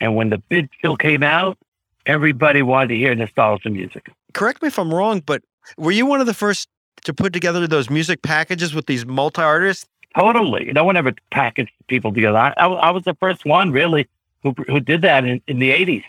And 0.00 0.16
when 0.16 0.30
The 0.30 0.38
Big 0.38 0.70
Chill 0.80 0.96
came 0.96 1.22
out, 1.22 1.58
everybody 2.06 2.62
wanted 2.62 2.88
to 2.88 2.96
hear 2.96 3.14
nostalgia 3.14 3.70
music. 3.70 4.10
Correct 4.32 4.62
me 4.62 4.68
if 4.68 4.78
I'm 4.78 4.92
wrong, 4.92 5.20
but 5.24 5.42
were 5.76 5.92
you 5.92 6.06
one 6.06 6.20
of 6.20 6.26
the 6.26 6.34
first 6.34 6.68
to 7.04 7.14
put 7.14 7.32
together 7.32 7.66
those 7.66 7.88
music 7.88 8.22
packages 8.22 8.74
with 8.74 8.86
these 8.86 9.06
multi 9.06 9.42
artists? 9.42 9.86
Totally. 10.16 10.72
No 10.72 10.84
one 10.84 10.96
ever 10.96 11.12
packaged 11.30 11.72
people 11.88 12.12
together. 12.12 12.38
I, 12.38 12.52
I, 12.56 12.66
I 12.66 12.90
was 12.90 13.04
the 13.04 13.14
first 13.14 13.44
one, 13.44 13.72
really, 13.72 14.08
who, 14.42 14.54
who 14.66 14.80
did 14.80 15.02
that 15.02 15.24
in, 15.24 15.40
in 15.46 15.58
the 15.58 15.70
80s. 15.70 16.04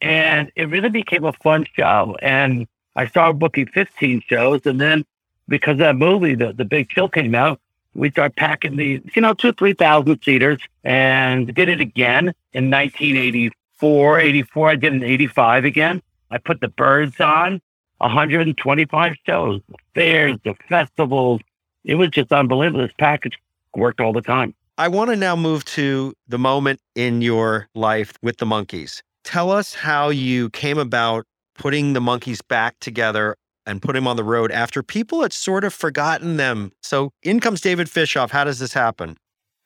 And 0.00 0.52
it 0.54 0.68
really 0.68 0.90
became 0.90 1.24
a 1.24 1.32
fun 1.32 1.66
show. 1.74 2.16
And 2.22 2.68
I 2.94 3.06
started 3.06 3.38
booking 3.38 3.66
15 3.66 4.22
shows. 4.28 4.64
And 4.64 4.80
then 4.80 5.04
because 5.48 5.78
that 5.78 5.96
movie, 5.96 6.34
the, 6.34 6.52
the 6.52 6.64
Big 6.64 6.88
Chill 6.90 7.08
came 7.08 7.34
out, 7.34 7.60
we 7.94 8.10
started 8.10 8.36
packing 8.36 8.76
these, 8.76 9.00
you 9.14 9.22
know, 9.22 9.34
two, 9.34 9.52
3,000 9.52 10.22
seaters 10.22 10.60
and 10.84 11.52
did 11.52 11.68
it 11.68 11.80
again 11.80 12.32
in 12.52 12.70
1984, 12.70 14.20
84. 14.20 14.68
I 14.68 14.76
did 14.76 14.92
it 14.92 14.96
in 14.96 15.02
85 15.02 15.64
again. 15.64 16.02
I 16.30 16.38
put 16.38 16.60
the 16.60 16.68
birds 16.68 17.20
on 17.20 17.60
125 17.98 19.14
shows, 19.26 19.60
the 19.68 19.76
fairs, 19.94 20.36
the 20.44 20.54
festivals. 20.68 21.40
It 21.84 21.96
was 21.96 22.10
just 22.10 22.32
unbelievable. 22.32 22.80
This 22.80 22.94
package 22.98 23.38
worked 23.74 24.00
all 24.00 24.12
the 24.12 24.22
time. 24.22 24.54
I 24.76 24.88
want 24.88 25.10
to 25.10 25.16
now 25.16 25.34
move 25.34 25.64
to 25.66 26.14
the 26.28 26.38
moment 26.38 26.80
in 26.94 27.20
your 27.20 27.68
life 27.74 28.14
with 28.22 28.36
the 28.38 28.46
Monkees. 28.46 29.02
Tell 29.24 29.50
us 29.50 29.74
how 29.74 30.08
you 30.08 30.50
came 30.50 30.78
about 30.78 31.26
putting 31.54 31.92
the 31.92 32.00
Monkees 32.00 32.40
back 32.46 32.78
together 32.80 33.36
and 33.66 33.82
put 33.82 33.96
him 33.96 34.06
on 34.06 34.16
the 34.16 34.24
road 34.24 34.50
after 34.52 34.82
people 34.82 35.22
had 35.22 35.32
sort 35.32 35.64
of 35.64 35.74
forgotten 35.74 36.36
them. 36.36 36.72
So 36.80 37.10
in 37.22 37.40
comes 37.40 37.60
David 37.60 37.88
Fishof. 37.88 38.30
How 38.30 38.44
does 38.44 38.60
this 38.60 38.72
happen? 38.72 39.16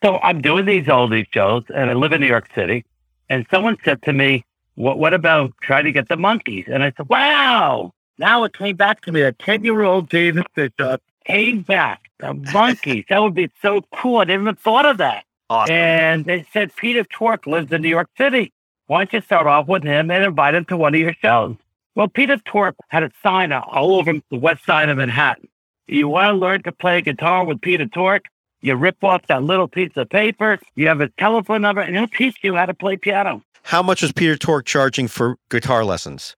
So 0.03 0.19
I'm 0.19 0.41
doing 0.41 0.65
these 0.65 0.87
oldie 0.87 1.27
shows 1.33 1.62
and 1.75 1.91
I 1.91 1.93
live 1.93 2.12
in 2.12 2.21
New 2.21 2.27
York 2.27 2.49
City. 2.55 2.85
And 3.29 3.47
someone 3.51 3.77
said 3.85 4.03
to 4.03 4.12
me, 4.12 4.45
what, 4.75 4.99
what 4.99 5.15
about 5.15 5.53
trying 5.62 5.85
to 5.85 5.93
get 5.93 6.09
the 6.09 6.17
Monkees? 6.17 6.73
And 6.73 6.83
I 6.83 6.93
said, 6.97 7.09
wow, 7.09 7.93
now 8.19 8.45
it 8.45 8.57
came 8.57 8.76
back 8.76 9.02
to 9.02 9.12
me. 9.12 9.23
A 9.23 9.33
10 9.33 9.64
year 9.64 9.83
old 9.83 10.09
David 10.09 10.47
Fishof 10.57 10.99
came 11.25 11.62
back. 11.62 12.11
The 12.19 12.35
Monkees. 12.35 13.07
that 13.09 13.21
would 13.21 13.35
be 13.35 13.50
so 13.61 13.83
cool. 13.95 14.19
I 14.19 14.25
didn't 14.25 14.42
even 14.42 14.54
thought 14.57 14.87
of 14.87 14.99
that. 14.99 15.25
Awesome. 15.50 15.75
And 15.75 16.25
they 16.25 16.47
said, 16.52 16.75
Peter 16.76 17.04
Tork 17.04 17.47
lives 17.47 17.73
in 17.73 17.83
New 17.83 17.88
York 17.88 18.09
City. 18.16 18.52
Why 18.87 18.99
don't 18.99 19.12
you 19.12 19.21
start 19.21 19.47
off 19.47 19.69
with 19.69 19.83
him 19.83 20.11
and 20.11 20.25
invite 20.25 20.54
him 20.54 20.64
to 20.66 20.76
one 20.76 20.95
of 20.95 21.00
your 21.00 21.14
shows? 21.14 21.57
Well, 21.95 22.09
Peter 22.09 22.38
Tork 22.38 22.75
had 22.88 23.02
a 23.02 23.11
sign 23.23 23.52
all 23.52 23.97
over 23.97 24.14
the 24.31 24.38
west 24.38 24.64
side 24.64 24.88
of 24.88 24.97
Manhattan. 24.97 25.49
You 25.87 26.09
want 26.09 26.28
to 26.28 26.35
learn 26.35 26.62
to 26.62 26.73
play 26.73 27.02
guitar 27.02 27.45
with 27.45 27.61
Peter 27.61 27.87
Tork? 27.87 28.25
You 28.62 28.76
rip 28.76 29.02
off 29.02 29.26
that 29.26 29.42
little 29.42 29.69
piece 29.69 29.90
of 29.97 30.09
paper, 30.09 30.59
you 30.76 30.87
have 30.87 31.00
his 31.00 31.11
telephone 31.19 31.62
number, 31.62 31.81
and 31.81 31.97
he'll 31.97 32.07
teach 32.07 32.37
you 32.42 32.54
how 32.54 32.64
to 32.64 32.75
play 32.75 32.97
piano. 32.97 33.42
How 33.64 33.83
much 33.83 34.02
was 34.02 34.12
Peter 34.12 34.37
Tork 34.37 34.66
charging 34.66 35.09
for 35.09 35.37
guitar 35.50 35.85
lessons? 35.85 36.37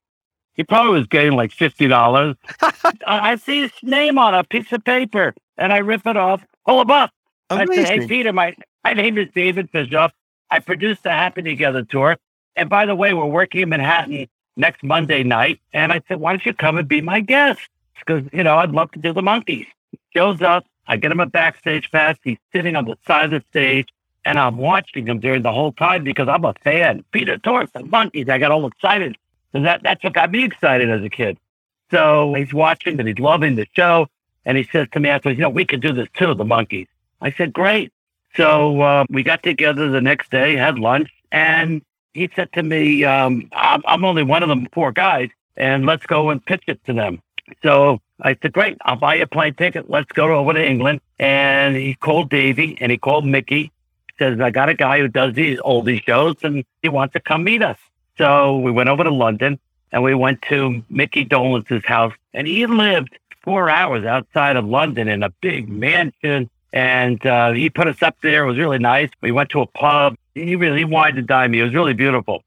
He 0.55 0.63
probably 0.65 0.99
was 0.99 1.07
getting 1.09 1.33
like 1.33 1.51
$50. 1.51 2.37
I 3.07 3.37
see 3.37 3.63
his 3.63 3.73
name 3.83 4.19
on 4.19 4.35
a 4.35 4.45
piece 4.45 4.73
of 4.73 4.85
paper, 4.85 5.35
and 5.59 5.73
I 5.73 5.79
rip 5.79 6.07
it 6.07 6.17
off. 6.17 6.45
Pull 6.67 6.81
him 6.83 6.91
up. 6.91 7.11
I 7.51 7.67
said, 7.67 7.87
hey, 7.87 8.07
Peter, 8.07 8.33
my, 8.33 8.55
my 8.85 8.95
name 8.95 9.19
is 9.19 9.29
David 9.35 9.71
Fishof. 9.73 10.11
I 10.51 10.61
produced 10.61 11.03
the 11.03 11.11
Happy 11.11 11.43
Together 11.43 11.83
tour. 11.83 12.17
And 12.57 12.71
by 12.71 12.87
the 12.87 12.95
way, 12.95 13.13
we're 13.15 13.27
working 13.27 13.63
in 13.63 13.69
Manhattan 13.69 14.29
next 14.57 14.83
Monday 14.83 15.25
night. 15.25 15.61
And 15.73 15.93
I 15.93 16.01
said, 16.09 16.21
why 16.21 16.33
don't 16.33 16.47
you 16.47 16.55
come 16.55 16.79
and 16.79 16.87
be 16.87 17.01
my 17.01 17.21
guest? 17.21 17.61
Because, 17.99 18.25
you 18.33 18.45
know, 18.45 18.57
I'd 18.59 18.71
love 18.71 18.93
to 18.93 18.99
do 18.99 19.13
the 19.13 19.23
Monkees. 19.23 19.67
He 19.91 19.99
shows 20.15 20.41
up. 20.43 20.65
I 20.87 20.97
get 20.97 21.11
him 21.11 21.21
a 21.21 21.27
backstage 21.27 21.91
pass. 21.91 22.17
He's 22.23 22.39
sitting 22.53 22.77
on 22.77 22.85
the 22.85 22.97
side 23.07 23.33
of 23.33 23.43
the 23.43 23.45
stage. 23.51 23.89
And 24.25 24.39
I'm 24.39 24.57
watching 24.57 25.07
him 25.07 25.19
during 25.21 25.43
the 25.43 25.53
whole 25.53 25.73
time 25.73 26.05
because 26.05 26.29
I'm 26.29 26.45
a 26.45 26.55
fan. 26.63 27.05
Peter 27.13 27.37
Tork, 27.39 27.73
the 27.73 27.81
Monkees. 27.81 28.29
I 28.29 28.39
got 28.39 28.53
all 28.53 28.67
excited. 28.67 29.17
And 29.55 29.65
that, 29.65 29.83
that's 29.83 30.03
what 30.05 30.13
got 30.13 30.31
me 30.31 30.45
excited 30.45 30.91
as 30.91 31.03
a 31.03 31.09
kid. 31.09 31.39
So 31.91 32.35
he's 32.35 32.53
watching 32.53 32.99
and 32.99 33.09
he's 33.09 33.19
loving 33.19 33.57
the 33.57 33.67
show. 33.75 34.09
And 34.45 34.59
he 34.59 34.65
says 34.65 34.89
to 34.93 35.01
me 35.01 35.09
afterwards, 35.09 35.39
you 35.39 35.43
know, 35.43 35.51
we 35.51 35.65
could 35.65 35.81
do 35.81 35.93
this 35.93 36.09
too, 36.15 36.35
the 36.35 36.45
Monkees. 36.45 36.89
I 37.21 37.33
said, 37.33 37.53
great. 37.53 37.93
So 38.37 38.81
uh, 38.81 39.05
we 39.09 39.23
got 39.23 39.43
together 39.43 39.89
the 39.89 40.01
next 40.01 40.31
day, 40.31 40.57
had 40.57 40.79
lunch, 40.79 41.09
and 41.31 41.83
he 42.13 42.29
said 42.35 42.53
to 42.55 42.63
me, 42.63 43.05
um, 43.05 43.49
I'm, 43.53 43.83
I'm 43.87 44.05
only 44.05 44.25
one 44.25 44.43
of 44.43 44.49
the 44.49 44.67
four 44.73 44.93
guys, 44.93 45.31
and 45.57 45.87
let's 45.87 46.05
go 46.05 46.31
and 46.31 46.45
pitch 46.45 46.65
it 46.67 46.85
to 46.85 46.93
them. 46.93 47.23
So 47.63 48.01
I 48.21 48.37
said, 48.41 48.53
great, 48.53 48.79
I'll 48.85 48.97
buy 48.97 49.17
you 49.17 49.23
a 49.23 49.27
plane 49.27 49.55
ticket. 49.55 49.91
Let's 49.91 50.11
go 50.13 50.35
over 50.35 50.53
to 50.53 50.65
England. 50.65 51.01
And 51.19 51.77
he 51.77 51.95
called 51.95 52.31
Davey 52.31 52.77
and 52.81 52.91
he 52.91 52.99
called 52.99 53.27
Mickey. 53.27 53.71
He 54.09 54.15
says, 54.19 54.41
I 54.41 54.51
got 54.51 54.69
a 54.69 54.75
guy 54.75 54.99
who 54.99 55.09
does 55.09 55.35
these 55.35 55.59
oldie 55.61 56.03
shows 56.03 56.37
and 56.43 56.65
he 56.83 56.89
wants 56.89 57.13
to 57.15 57.21
come 57.21 57.45
meet 57.45 57.63
us. 57.63 57.79
So 58.19 58.59
we 58.59 58.71
went 58.71 58.89
over 58.89 59.05
to 59.05 59.11
London 59.11 59.59
and 59.93 60.03
we 60.03 60.15
went 60.15 60.43
to 60.43 60.83
Mickey 60.91 61.25
Dolenz 61.25 61.85
house 61.85 62.13
and 62.33 62.47
he 62.47 62.67
lived 62.67 63.19
four 63.43 63.69
hours 63.69 64.05
outside 64.05 64.57
of 64.57 64.65
London 64.65 65.09
in 65.09 65.23
a 65.23 65.31
big 65.31 65.69
mansion. 65.69 66.51
And 66.73 67.25
uh, 67.25 67.53
he 67.53 67.71
put 67.71 67.87
us 67.87 68.03
up 68.03 68.17
there. 68.23 68.45
It 68.45 68.49
was 68.49 68.59
really 68.59 68.79
nice. 68.79 69.11
We 69.21 69.31
went 69.31 69.51
to 69.51 69.61
a 69.61 69.67
pub. 69.67 70.17
He 70.35 70.57
really 70.57 70.79
he 70.79 70.85
wanted 70.85 71.17
to 71.17 71.23
dime 71.23 71.53
me. 71.53 71.61
It 71.61 71.65
was 71.65 71.75
really 71.75 71.93
beautiful. 71.93 72.43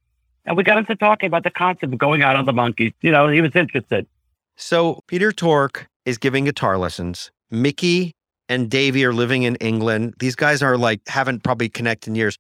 And 0.45 0.57
we 0.57 0.63
got 0.63 0.77
into 0.77 0.95
talking 0.95 1.27
about 1.27 1.43
the 1.43 1.51
concept 1.51 1.93
of 1.93 2.00
going 2.00 2.24
out 2.24 2.36
on 2.36 2.45
the 2.45 2.53
Monkees. 2.53 2.93
You 3.01 3.12
know, 3.12 3.27
he 3.29 3.41
was 3.41 3.55
interested. 3.55 4.05
So 4.55 5.01
Peter 5.07 5.31
Tork 5.31 5.88
is 6.05 6.17
giving 6.17 6.45
guitar 6.45 6.77
lessons. 6.77 7.31
Mickey 7.51 8.13
and 8.50 8.69
Davey 8.69 9.05
are 9.05 9.13
living 9.13 9.43
in 9.43 9.55
England. 9.57 10.15
These 10.19 10.36
guys 10.36 10.62
are 10.62 10.77
like 10.77 11.01
haven't 11.07 11.43
probably 11.43 11.69
connected 11.69 12.09
in 12.09 12.15
years. 12.15 12.38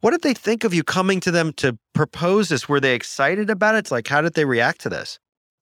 What 0.00 0.12
did 0.12 0.22
they 0.22 0.34
think 0.34 0.62
of 0.62 0.72
you 0.72 0.84
coming 0.84 1.18
to 1.20 1.30
them 1.30 1.52
to 1.54 1.76
propose 1.92 2.48
this? 2.48 2.68
Were 2.68 2.78
they 2.78 2.94
excited 2.94 3.50
about 3.50 3.74
it? 3.74 3.90
Like, 3.90 4.06
how 4.06 4.20
did 4.20 4.34
they 4.34 4.44
react 4.44 4.80
to 4.82 4.88
this? 4.88 5.18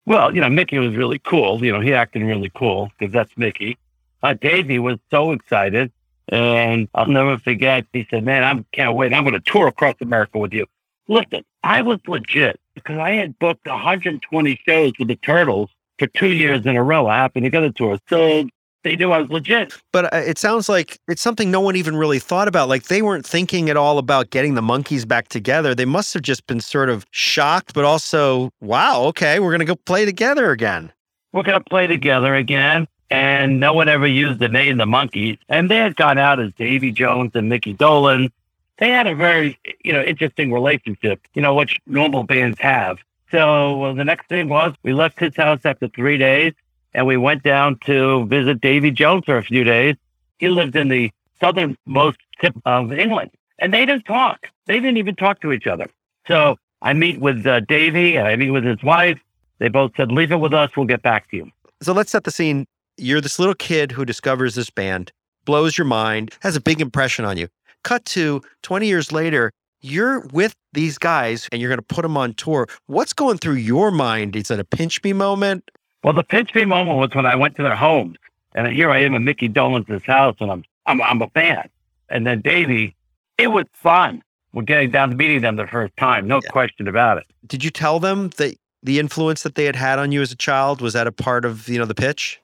Well, 0.06 0.34
you 0.34 0.40
know, 0.40 0.48
Mickey 0.48 0.78
was 0.78 0.96
really 0.96 1.18
cool. 1.18 1.62
You 1.64 1.72
know, 1.72 1.80
he 1.80 1.92
acted 1.92 2.22
really 2.22 2.50
cool 2.54 2.90
because 2.98 3.12
that's 3.12 3.36
Mickey. 3.36 3.76
Uh, 4.22 4.34
Davey 4.34 4.78
was 4.78 4.98
so 5.10 5.32
excited. 5.32 5.92
And 6.28 6.88
I'll 6.94 7.06
never 7.06 7.36
forget, 7.38 7.84
he 7.92 8.06
said, 8.08 8.24
Man, 8.24 8.42
I 8.42 8.64
can't 8.72 8.94
wait. 8.96 9.12
I'm 9.12 9.24
going 9.24 9.34
to 9.34 9.40
tour 9.40 9.66
across 9.66 9.96
America 10.00 10.38
with 10.38 10.54
you. 10.54 10.66
Listen, 11.08 11.44
I 11.62 11.82
was 11.82 11.98
legit 12.06 12.58
because 12.74 12.98
I 12.98 13.10
had 13.10 13.38
booked 13.38 13.66
120 13.66 14.60
shows 14.66 14.92
with 14.98 15.08
the 15.08 15.16
Turtles 15.16 15.68
for 15.98 16.06
two 16.06 16.28
years 16.28 16.64
in 16.64 16.76
a 16.76 16.82
row, 16.82 17.08
a 17.08 17.12
Happy 17.12 17.40
Together 17.40 17.70
tour. 17.70 17.98
So 18.08 18.46
they 18.82 18.96
knew 18.96 19.12
I 19.12 19.18
was 19.18 19.30
legit. 19.30 19.74
But 19.92 20.12
uh, 20.12 20.18
it 20.18 20.38
sounds 20.38 20.68
like 20.68 20.98
it's 21.08 21.22
something 21.22 21.50
no 21.50 21.60
one 21.60 21.76
even 21.76 21.96
really 21.96 22.18
thought 22.18 22.48
about. 22.48 22.68
Like 22.68 22.84
they 22.84 23.02
weren't 23.02 23.26
thinking 23.26 23.70
at 23.70 23.76
all 23.76 23.98
about 23.98 24.30
getting 24.30 24.54
the 24.54 24.60
Monkees 24.60 25.06
back 25.06 25.28
together. 25.28 25.74
They 25.74 25.84
must 25.84 26.12
have 26.14 26.22
just 26.22 26.46
been 26.46 26.60
sort 26.60 26.88
of 26.88 27.06
shocked, 27.10 27.74
but 27.74 27.84
also, 27.84 28.50
wow, 28.60 29.02
okay, 29.04 29.40
we're 29.40 29.50
going 29.50 29.60
to 29.60 29.64
go 29.64 29.76
play 29.76 30.04
together 30.04 30.50
again. 30.50 30.92
We're 31.32 31.44
going 31.44 31.58
to 31.58 31.64
play 31.64 31.86
together 31.86 32.34
again. 32.34 32.88
And 33.10 33.60
no 33.60 33.74
one 33.74 33.90
ever 33.90 34.06
used 34.06 34.38
the 34.38 34.48
name 34.48 34.78
the 34.78 34.86
Monkees. 34.86 35.38
And 35.50 35.70
they 35.70 35.76
had 35.76 35.96
gone 35.96 36.16
out 36.16 36.40
as 36.40 36.52
Davy 36.54 36.90
Jones 36.92 37.32
and 37.34 37.48
Mickey 37.48 37.74
Dolenz. 37.74 38.30
They 38.78 38.88
had 38.88 39.06
a 39.06 39.14
very, 39.14 39.58
you 39.84 39.92
know, 39.92 40.02
interesting 40.02 40.50
relationship, 40.50 41.20
you 41.34 41.42
know, 41.42 41.54
which 41.54 41.78
normal 41.86 42.22
bands 42.22 42.58
have. 42.58 42.98
So 43.30 43.76
well, 43.76 43.94
the 43.94 44.04
next 44.04 44.28
thing 44.28 44.48
was 44.48 44.74
we 44.82 44.94
left 44.94 45.18
his 45.18 45.36
house 45.36 45.60
after 45.64 45.88
three 45.88 46.16
days 46.16 46.54
and 46.94 47.06
we 47.06 47.16
went 47.16 47.42
down 47.42 47.78
to 47.86 48.26
visit 48.26 48.60
Davy 48.60 48.90
Jones 48.90 49.24
for 49.24 49.36
a 49.36 49.42
few 49.42 49.64
days. 49.64 49.96
He 50.38 50.48
lived 50.48 50.76
in 50.76 50.88
the 50.88 51.10
southernmost 51.40 52.18
tip 52.40 52.54
of 52.64 52.92
England, 52.92 53.30
and 53.58 53.72
they 53.72 53.86
didn't 53.86 54.04
talk. 54.04 54.48
They 54.66 54.80
didn't 54.80 54.96
even 54.96 55.14
talk 55.14 55.40
to 55.40 55.52
each 55.52 55.66
other. 55.66 55.86
So 56.26 56.56
I 56.82 56.92
meet 56.92 57.20
with 57.20 57.46
uh, 57.46 57.60
Davy, 57.60 58.16
and 58.16 58.26
I 58.26 58.36
meet 58.36 58.50
with 58.50 58.64
his 58.64 58.82
wife. 58.82 59.18
They 59.58 59.68
both 59.68 59.92
said, 59.96 60.10
"Leave 60.10 60.32
it 60.32 60.36
with 60.36 60.52
us. 60.52 60.70
We'll 60.76 60.86
get 60.86 61.02
back 61.02 61.30
to 61.30 61.36
you." 61.36 61.50
So 61.82 61.92
let's 61.92 62.10
set 62.10 62.24
the 62.24 62.30
scene. 62.30 62.66
You're 62.96 63.20
this 63.20 63.38
little 63.38 63.54
kid 63.54 63.92
who 63.92 64.04
discovers 64.04 64.54
this 64.54 64.70
band, 64.70 65.12
blows 65.44 65.78
your 65.78 65.86
mind, 65.86 66.36
has 66.40 66.56
a 66.56 66.60
big 66.60 66.80
impression 66.80 67.24
on 67.24 67.36
you. 67.36 67.48
Cut 67.84 68.04
to 68.06 68.42
20 68.62 68.86
years 68.86 69.10
later, 69.10 69.50
you're 69.80 70.20
with 70.32 70.54
these 70.72 70.98
guys 70.98 71.48
and 71.50 71.60
you're 71.60 71.68
going 71.68 71.78
to 71.78 71.94
put 71.94 72.02
them 72.02 72.16
on 72.16 72.34
tour. 72.34 72.68
What's 72.86 73.12
going 73.12 73.38
through 73.38 73.54
your 73.54 73.90
mind? 73.90 74.36
Is 74.36 74.50
it 74.50 74.60
a 74.60 74.64
pinch 74.64 75.02
me 75.02 75.12
moment? 75.12 75.70
Well, 76.02 76.12
the 76.12 76.24
pinch 76.24 76.54
me 76.54 76.64
moment 76.64 76.98
was 76.98 77.10
when 77.14 77.26
I 77.26 77.36
went 77.36 77.56
to 77.56 77.62
their 77.62 77.76
homes, 77.76 78.16
and 78.54 78.66
here 78.72 78.90
I 78.90 78.98
am 79.02 79.14
in 79.14 79.24
Mickey 79.24 79.48
Dolenz 79.48 80.04
house, 80.04 80.36
and 80.40 80.50
I'm 80.50 80.64
I'm 80.86 81.00
I'm 81.02 81.22
a 81.22 81.28
fan. 81.30 81.68
And 82.08 82.26
then 82.26 82.40
Davey, 82.40 82.94
it 83.38 83.48
was 83.48 83.64
fun. 83.72 84.22
were 84.52 84.62
getting 84.62 84.90
down 84.90 85.08
to 85.10 85.16
meeting 85.16 85.40
them 85.40 85.56
the 85.56 85.66
first 85.66 85.96
time. 85.96 86.26
No 86.28 86.40
Yeah. 86.44 86.50
question 86.50 86.86
about 86.88 87.16
it. 87.18 87.24
Did 87.46 87.64
you 87.64 87.70
tell 87.70 87.98
them 88.00 88.30
that 88.36 88.54
the 88.82 88.98
influence 88.98 89.44
that 89.44 89.54
they 89.54 89.64
had 89.64 89.76
had 89.76 89.98
on 89.98 90.12
you 90.12 90.20
as 90.20 90.30
a 90.32 90.36
child 90.36 90.82
was 90.82 90.92
that 90.92 91.06
a 91.06 91.12
part 91.12 91.44
of 91.46 91.68
you 91.68 91.78
know 91.78 91.86
the 91.86 91.94
pitch? 91.94 92.38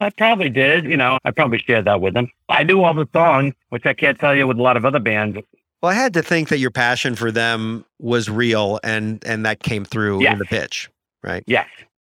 I 0.00 0.10
probably 0.10 0.48
did. 0.50 0.84
You 0.86 0.96
know, 0.96 1.18
I 1.24 1.30
probably 1.30 1.58
shared 1.58 1.84
that 1.84 2.00
with 2.00 2.14
them. 2.14 2.28
I 2.48 2.64
knew 2.64 2.82
all 2.82 2.94
the 2.94 3.06
songs, 3.12 3.54
which 3.68 3.86
I 3.86 3.92
can't 3.92 4.18
tell 4.18 4.34
you 4.34 4.46
with 4.48 4.58
a 4.58 4.62
lot 4.62 4.76
of 4.76 4.84
other 4.84 4.98
bands. 4.98 5.38
Well, 5.80 5.92
I 5.92 5.94
had 5.94 6.14
to 6.14 6.22
think 6.22 6.48
that 6.48 6.58
your 6.58 6.70
passion 6.72 7.14
for 7.14 7.30
them 7.30 7.84
was 8.00 8.28
real, 8.30 8.80
and 8.82 9.22
and 9.26 9.44
that 9.46 9.62
came 9.62 9.84
through 9.84 10.22
Yes. 10.22 10.32
in 10.32 10.38
the 10.40 10.44
pitch, 10.46 10.88
right? 11.22 11.44
Yes. 11.46 11.68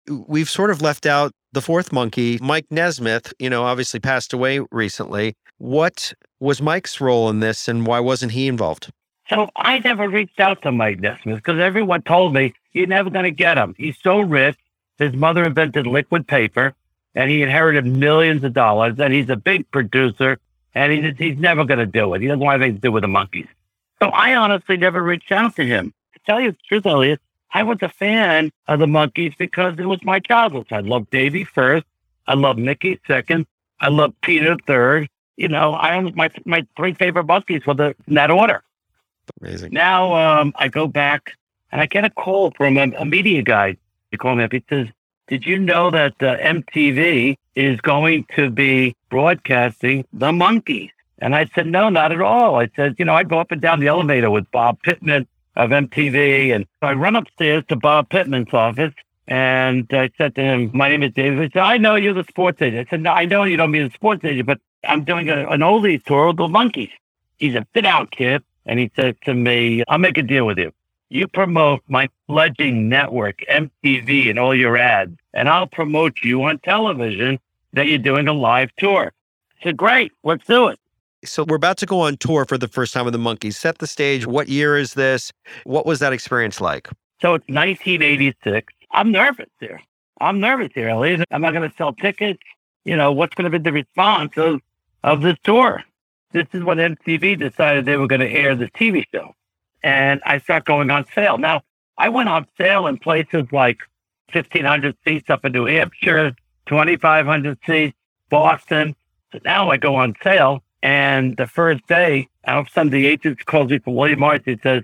We've 0.09 0.49
sort 0.49 0.71
of 0.71 0.81
left 0.81 1.05
out 1.05 1.31
the 1.51 1.61
fourth 1.61 1.91
monkey, 1.91 2.39
Mike 2.41 2.65
Nesmith. 2.69 3.33
You 3.39 3.49
know, 3.49 3.63
obviously 3.63 3.99
passed 3.99 4.33
away 4.33 4.59
recently. 4.71 5.35
What 5.57 6.13
was 6.39 6.61
Mike's 6.61 6.99
role 7.01 7.29
in 7.29 7.39
this, 7.39 7.67
and 7.67 7.85
why 7.85 7.99
wasn't 7.99 8.31
he 8.31 8.47
involved? 8.47 8.91
So 9.29 9.49
I 9.55 9.79
never 9.79 10.09
reached 10.09 10.39
out 10.39 10.61
to 10.63 10.71
Mike 10.71 10.99
Nesmith 10.99 11.37
because 11.37 11.59
everyone 11.59 12.01
told 12.01 12.33
me 12.33 12.53
you're 12.73 12.87
never 12.87 13.09
going 13.09 13.25
to 13.25 13.31
get 13.31 13.57
him. 13.57 13.75
He's 13.77 13.97
so 14.01 14.19
rich. 14.19 14.57
His 14.97 15.13
mother 15.13 15.43
invented 15.43 15.85
liquid 15.85 16.27
paper 16.27 16.73
and 17.13 17.29
he 17.29 17.43
inherited 17.43 17.85
millions 17.85 18.43
of 18.43 18.53
dollars 18.53 18.95
and 18.99 19.13
he's 19.13 19.29
a 19.29 19.35
big 19.35 19.69
producer 19.71 20.39
and 20.73 20.91
he's, 20.91 21.15
he's 21.17 21.37
never 21.37 21.63
going 21.63 21.79
to 21.79 21.85
do 21.85 22.13
it. 22.15 22.21
He 22.21 22.27
doesn't 22.27 22.39
want 22.39 22.61
anything 22.61 22.77
to 22.77 22.81
do 22.81 22.91
with 22.91 23.03
the 23.03 23.07
Monkees. 23.07 23.47
So 24.01 24.09
I 24.09 24.35
honestly 24.35 24.77
never 24.77 25.01
reached 25.01 25.31
out 25.31 25.55
to 25.57 25.65
him. 25.65 25.93
To 26.13 26.19
tell 26.25 26.39
you 26.39 26.51
the 26.51 26.57
truth, 26.67 26.85
Elliot, 26.85 27.21
I 27.51 27.63
was 27.63 27.77
a 27.81 27.89
fan 27.89 28.51
of 28.67 28.79
the 28.79 28.85
Monkees 28.85 29.37
because 29.37 29.79
it 29.79 29.85
was 29.85 29.99
my 30.03 30.19
childhood. 30.19 30.67
I 30.71 30.81
loved 30.81 31.09
Davy 31.09 31.43
first. 31.43 31.85
I 32.27 32.35
loved 32.35 32.59
Mickey 32.59 32.99
second. 33.07 33.47
I 33.79 33.89
loved 33.89 34.21
Peter 34.21 34.55
third. 34.67 35.09
You 35.35 35.47
know, 35.47 35.73
I 35.73 35.99
my 36.01 36.29
my 36.45 36.65
three 36.75 36.93
favorite 36.93 37.25
monkeys 37.25 37.65
were 37.65 37.73
the, 37.73 37.95
in 38.07 38.15
that 38.15 38.29
order. 38.29 38.63
Amazing. 39.41 39.73
Now 39.73 40.13
um, 40.13 40.53
I 40.55 40.67
go 40.67 40.85
back 40.87 41.33
and 41.71 41.81
I 41.81 41.85
get 41.85 42.03
a 42.03 42.09
call 42.09 42.51
from 42.51 42.77
a, 42.77 42.91
a 42.97 43.05
media 43.05 43.41
guy. 43.41 43.77
He 44.11 44.17
called 44.17 44.37
me 44.37 44.43
up. 44.43 44.51
He 44.51 44.63
says, 44.69 44.87
"Did 45.27 45.45
you 45.45 45.57
know 45.57 45.89
that 45.91 46.21
uh, 46.21 46.37
MTV 46.37 47.35
is 47.55 47.79
going 47.81 48.25
to 48.35 48.49
be 48.49 48.95
broadcasting 49.09 50.05
the 50.13 50.31
Monkees?" 50.31 50.91
And 51.19 51.35
I 51.35 51.49
said, 51.55 51.67
"No, 51.67 51.89
not 51.89 52.11
at 52.11 52.21
all." 52.21 52.55
I 52.55 52.69
said, 52.75 52.95
"You 52.99 53.05
know, 53.05 53.15
I 53.15 53.23
go 53.23 53.39
up 53.39 53.51
and 53.51 53.61
down 53.61 53.79
the 53.79 53.87
elevator 53.87 54.29
with 54.29 54.51
Bob 54.51 54.81
Pittman 54.83 55.27
of 55.55 55.71
MTV, 55.71 56.55
and 56.55 56.65
so 56.81 56.87
I 56.87 56.93
run 56.93 57.15
upstairs 57.15 57.63
to 57.69 57.75
Bob 57.75 58.09
Pittman's 58.09 58.53
office." 58.53 58.93
And 59.27 59.87
I 59.91 60.09
said 60.17 60.35
to 60.35 60.41
him, 60.41 60.71
"My 60.73 60.89
name 60.89 61.03
is 61.03 61.13
David." 61.13 61.51
Said, 61.53 61.61
"I 61.61 61.77
know 61.77 61.95
you're 61.95 62.13
the 62.13 62.23
sports 62.23 62.61
agent." 62.61 62.87
I 62.87 62.89
said, 62.89 63.01
"No, 63.01 63.11
I 63.11 63.25
know 63.25 63.43
you 63.43 63.57
don't 63.57 63.71
mean 63.71 63.87
the 63.87 63.93
sports 63.93 64.23
agent, 64.25 64.47
but 64.47 64.59
I'm 64.83 65.03
doing 65.03 65.29
a, 65.29 65.47
an 65.49 65.61
oldies 65.61 66.03
tour 66.03 66.27
with 66.27 66.37
the 66.37 66.47
Monkees." 66.47 66.91
He 67.37 67.51
said, 67.51 67.67
"Sit 67.73 67.81
down, 67.81 68.07
kid." 68.07 68.43
And 68.69 68.79
he 68.79 68.91
said 68.95 69.17
to 69.25 69.33
me, 69.33 69.83
I'll 69.87 69.97
make 69.97 70.19
a 70.19 70.21
deal 70.21 70.45
with 70.45 70.59
you. 70.59 70.71
You 71.09 71.27
promote 71.27 71.81
my 71.87 72.07
fledging 72.27 72.87
network, 72.87 73.39
MTV, 73.49 74.29
and 74.29 74.37
all 74.37 74.53
your 74.53 74.77
ads, 74.77 75.17
and 75.33 75.49
I'll 75.49 75.65
promote 75.65 76.19
you 76.21 76.43
on 76.43 76.59
television 76.59 77.39
that 77.73 77.87
you're 77.87 77.97
doing 77.97 78.27
a 78.27 78.33
live 78.33 78.69
tour. 78.77 79.11
I 79.59 79.63
said, 79.63 79.77
Great, 79.77 80.11
let's 80.23 80.45
do 80.45 80.67
it. 80.67 80.79
So 81.25 81.43
we're 81.43 81.57
about 81.57 81.77
to 81.77 81.85
go 81.85 82.01
on 82.01 82.17
tour 82.17 82.45
for 82.45 82.57
the 82.57 82.67
first 82.67 82.93
time 82.93 83.05
with 83.05 83.13
the 83.13 83.19
Monkees. 83.19 83.55
Set 83.55 83.79
the 83.79 83.87
stage. 83.87 84.25
What 84.25 84.47
year 84.47 84.77
is 84.77 84.93
this? 84.93 85.31
What 85.65 85.85
was 85.85 85.99
that 85.99 86.13
experience 86.13 86.61
like? 86.61 86.87
So 87.21 87.33
it's 87.33 87.47
1986. 87.47 88.73
I'm 88.91 89.11
nervous 89.11 89.49
here. 89.59 89.81
I'm 90.21 90.39
nervous 90.39 90.69
here, 90.73 90.89
Elliot. 90.89 91.27
Am 91.31 91.43
I 91.43 91.51
going 91.51 91.69
to 91.69 91.75
sell 91.75 91.93
tickets? 91.93 92.39
You 92.85 92.95
know, 92.95 93.11
what's 93.11 93.35
going 93.35 93.51
to 93.51 93.59
be 93.59 93.61
the 93.61 93.73
response 93.73 94.37
of, 94.37 94.61
of 95.03 95.21
this 95.21 95.37
tour? 95.43 95.83
This 96.31 96.47
is 96.53 96.63
when 96.63 96.77
MTV 96.77 97.39
decided 97.39 97.85
they 97.85 97.97
were 97.97 98.07
going 98.07 98.21
to 98.21 98.29
air 98.29 98.55
the 98.55 98.67
TV 98.67 99.03
show. 99.13 99.33
And 99.83 100.21
I 100.25 100.39
start 100.39 100.65
going 100.65 100.89
on 100.91 101.05
sale. 101.13 101.37
Now, 101.37 101.61
I 101.97 102.09
went 102.09 102.29
on 102.29 102.47
sale 102.57 102.87
in 102.87 102.97
places 102.97 103.45
like 103.51 103.79
1,500 104.31 104.95
seats 105.05 105.29
up 105.29 105.43
in 105.43 105.51
New 105.51 105.65
Hampshire, 105.65 106.33
2,500 106.67 107.57
seats, 107.65 107.97
Boston. 108.29 108.95
So 109.31 109.39
now 109.43 109.69
I 109.69 109.77
go 109.77 109.95
on 109.95 110.15
sale. 110.23 110.63
And 110.81 111.35
the 111.37 111.47
first 111.47 111.85
day, 111.87 112.27
all 112.47 112.59
of 112.61 112.67
a 112.67 112.69
sudden 112.71 112.91
the 112.91 113.05
agent 113.07 113.45
calls 113.45 113.69
me 113.69 113.79
from 113.79 113.95
William 113.95 114.19
Morris. 114.19 114.41
He 114.45 114.57
says, 114.61 114.83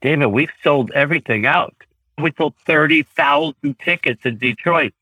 David, 0.00 0.26
we've 0.26 0.50
sold 0.62 0.90
everything 0.92 1.46
out. 1.46 1.74
We 2.18 2.32
sold 2.36 2.54
30,000 2.66 3.78
tickets 3.78 4.24
in 4.24 4.38
Detroit. 4.38 4.92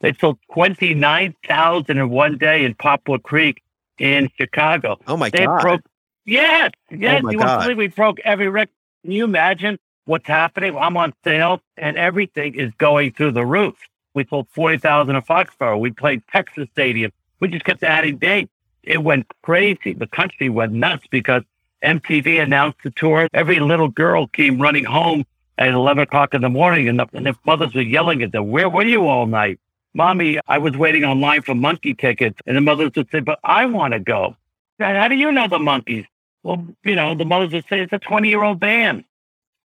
They 0.00 0.12
sold 0.14 0.38
29,000 0.52 1.96
in 1.98 2.10
one 2.10 2.36
day 2.38 2.64
in 2.64 2.74
Poplar 2.74 3.18
Creek 3.18 3.62
in 3.98 4.28
Chicago. 4.36 4.98
Oh 5.06 5.16
my 5.16 5.30
They 5.30 5.46
god! 5.46 5.60
broke, 5.62 5.80
yes, 6.24 6.70
oh 6.90 6.96
yes. 6.96 7.22
my 7.22 7.30
you 7.30 7.38
won't 7.38 7.60
believe 7.62 7.76
we 7.76 7.88
broke 7.88 8.18
every 8.20 8.48
record. 8.48 8.74
Can 9.02 9.12
you 9.12 9.24
imagine 9.24 9.78
what's 10.06 10.26
happening? 10.26 10.76
I'm 10.76 10.96
on 10.96 11.12
sale 11.22 11.60
and 11.76 11.96
everything 11.96 12.54
is 12.56 12.72
going 12.78 13.12
through 13.12 13.32
the 13.32 13.46
roof. 13.46 13.76
We 14.14 14.26
sold 14.26 14.48
40,000 14.50 15.14
in 15.14 15.22
Foxborough. 15.22 15.78
We 15.78 15.92
played 15.92 16.22
Texas 16.32 16.68
Stadium. 16.72 17.12
We 17.40 17.48
just 17.48 17.64
kept 17.64 17.82
adding 17.82 18.18
dates. 18.18 18.50
It 18.82 19.02
went 19.02 19.26
crazy. 19.42 19.92
The 19.94 20.06
country 20.06 20.48
went 20.48 20.72
nuts 20.72 21.04
because 21.10 21.42
MTV 21.84 22.42
announced 22.42 22.78
the 22.84 22.90
tour. 22.90 23.28
Every 23.32 23.60
little 23.60 23.88
girl 23.88 24.26
came 24.26 24.60
running 24.60 24.84
home 24.84 25.24
at 25.58 25.68
11 25.68 26.02
o'clock 26.02 26.34
in 26.34 26.42
the 26.42 26.48
morning 26.48 26.88
and 26.88 26.98
the, 26.98 27.06
and 27.12 27.26
their 27.26 27.34
mothers 27.44 27.74
were 27.74 27.82
yelling 27.82 28.22
at 28.22 28.32
them, 28.32 28.50
where 28.50 28.68
were 28.68 28.84
you 28.84 29.06
all 29.06 29.26
night? 29.26 29.60
Mommy, 29.94 30.38
I 30.48 30.58
was 30.58 30.76
waiting 30.76 31.04
online 31.04 31.42
for 31.42 31.54
monkey 31.54 31.94
tickets. 31.94 32.38
And 32.46 32.56
the 32.56 32.60
mothers 32.60 32.92
would 32.96 33.10
say, 33.10 33.20
but 33.20 33.38
I 33.44 33.66
want 33.66 33.92
to 33.92 34.00
go. 34.00 34.36
"Dad, 34.78 34.96
How 34.96 35.08
do 35.08 35.14
you 35.14 35.30
know 35.30 35.48
the 35.48 35.58
Monkees? 35.58 36.06
Well, 36.42 36.66
you 36.82 36.96
know, 36.96 37.14
the 37.14 37.24
mothers 37.24 37.52
would 37.52 37.66
say, 37.68 37.80
it's 37.80 37.92
a 37.92 37.98
20 37.98 38.28
year 38.28 38.42
old 38.42 38.58
band. 38.58 39.04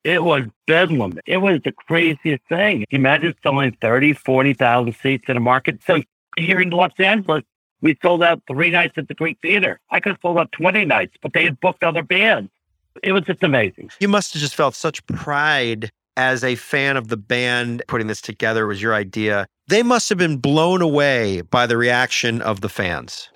It 0.04 0.24
was 0.24 0.44
bedlam. 0.68 1.20
It 1.26 1.38
was 1.38 1.62
the 1.64 1.72
craziest 1.72 2.44
thing. 2.48 2.86
Imagine 2.92 3.34
selling 3.42 3.76
30, 3.82 4.14
40,000 4.14 4.94
seats 5.02 5.26
in 5.28 5.38
a 5.38 5.40
market. 5.40 5.80
So 5.86 6.02
here 6.38 6.62
in 6.62 6.70
Los 6.70 6.92
Angeles, 7.00 7.44
we 7.82 7.98
sold 8.02 8.24
out 8.24 8.42
three 8.48 8.70
nights 8.72 8.94
at 8.98 9.08
the 9.08 9.13
Greek 9.13 9.38
Theater. 9.42 9.80
I 9.92 10.00
could 10.00 10.13
have 10.13 10.20
sold 10.22 10.38
out 10.38 10.52
20 10.52 10.86
nights, 10.86 11.16
but 11.22 11.34
they 11.34 11.44
had 11.44 11.60
booked 11.60 11.84
other 11.84 12.04
bands. 12.04 12.52
It 13.04 13.12
was 13.12 13.24
just 13.24 13.44
amazing. 13.44 13.92
You 14.00 14.08
must 14.08 14.34
have 14.34 14.42
just 14.42 14.56
felt 14.56 14.76
such 14.76 15.06
pride 15.06 15.92
as 16.16 16.44
a 16.44 16.56
fan 16.56 16.98
of 16.98 17.10
the 17.10 17.18
band 17.18 17.84
putting 17.88 18.08
this 18.08 18.22
together. 18.22 18.63
It 18.63 18.68
was 18.68 18.82
your 18.82 18.96
idea. 18.96 19.46
They 19.68 19.84
must 19.84 20.10
have 20.10 20.18
been 20.18 20.38
blown 20.38 20.82
away 20.82 21.42
by 21.42 21.68
the 21.68 21.78
reaction 21.78 22.42
of 22.42 22.62
the 22.62 22.70
fans. 22.70 23.30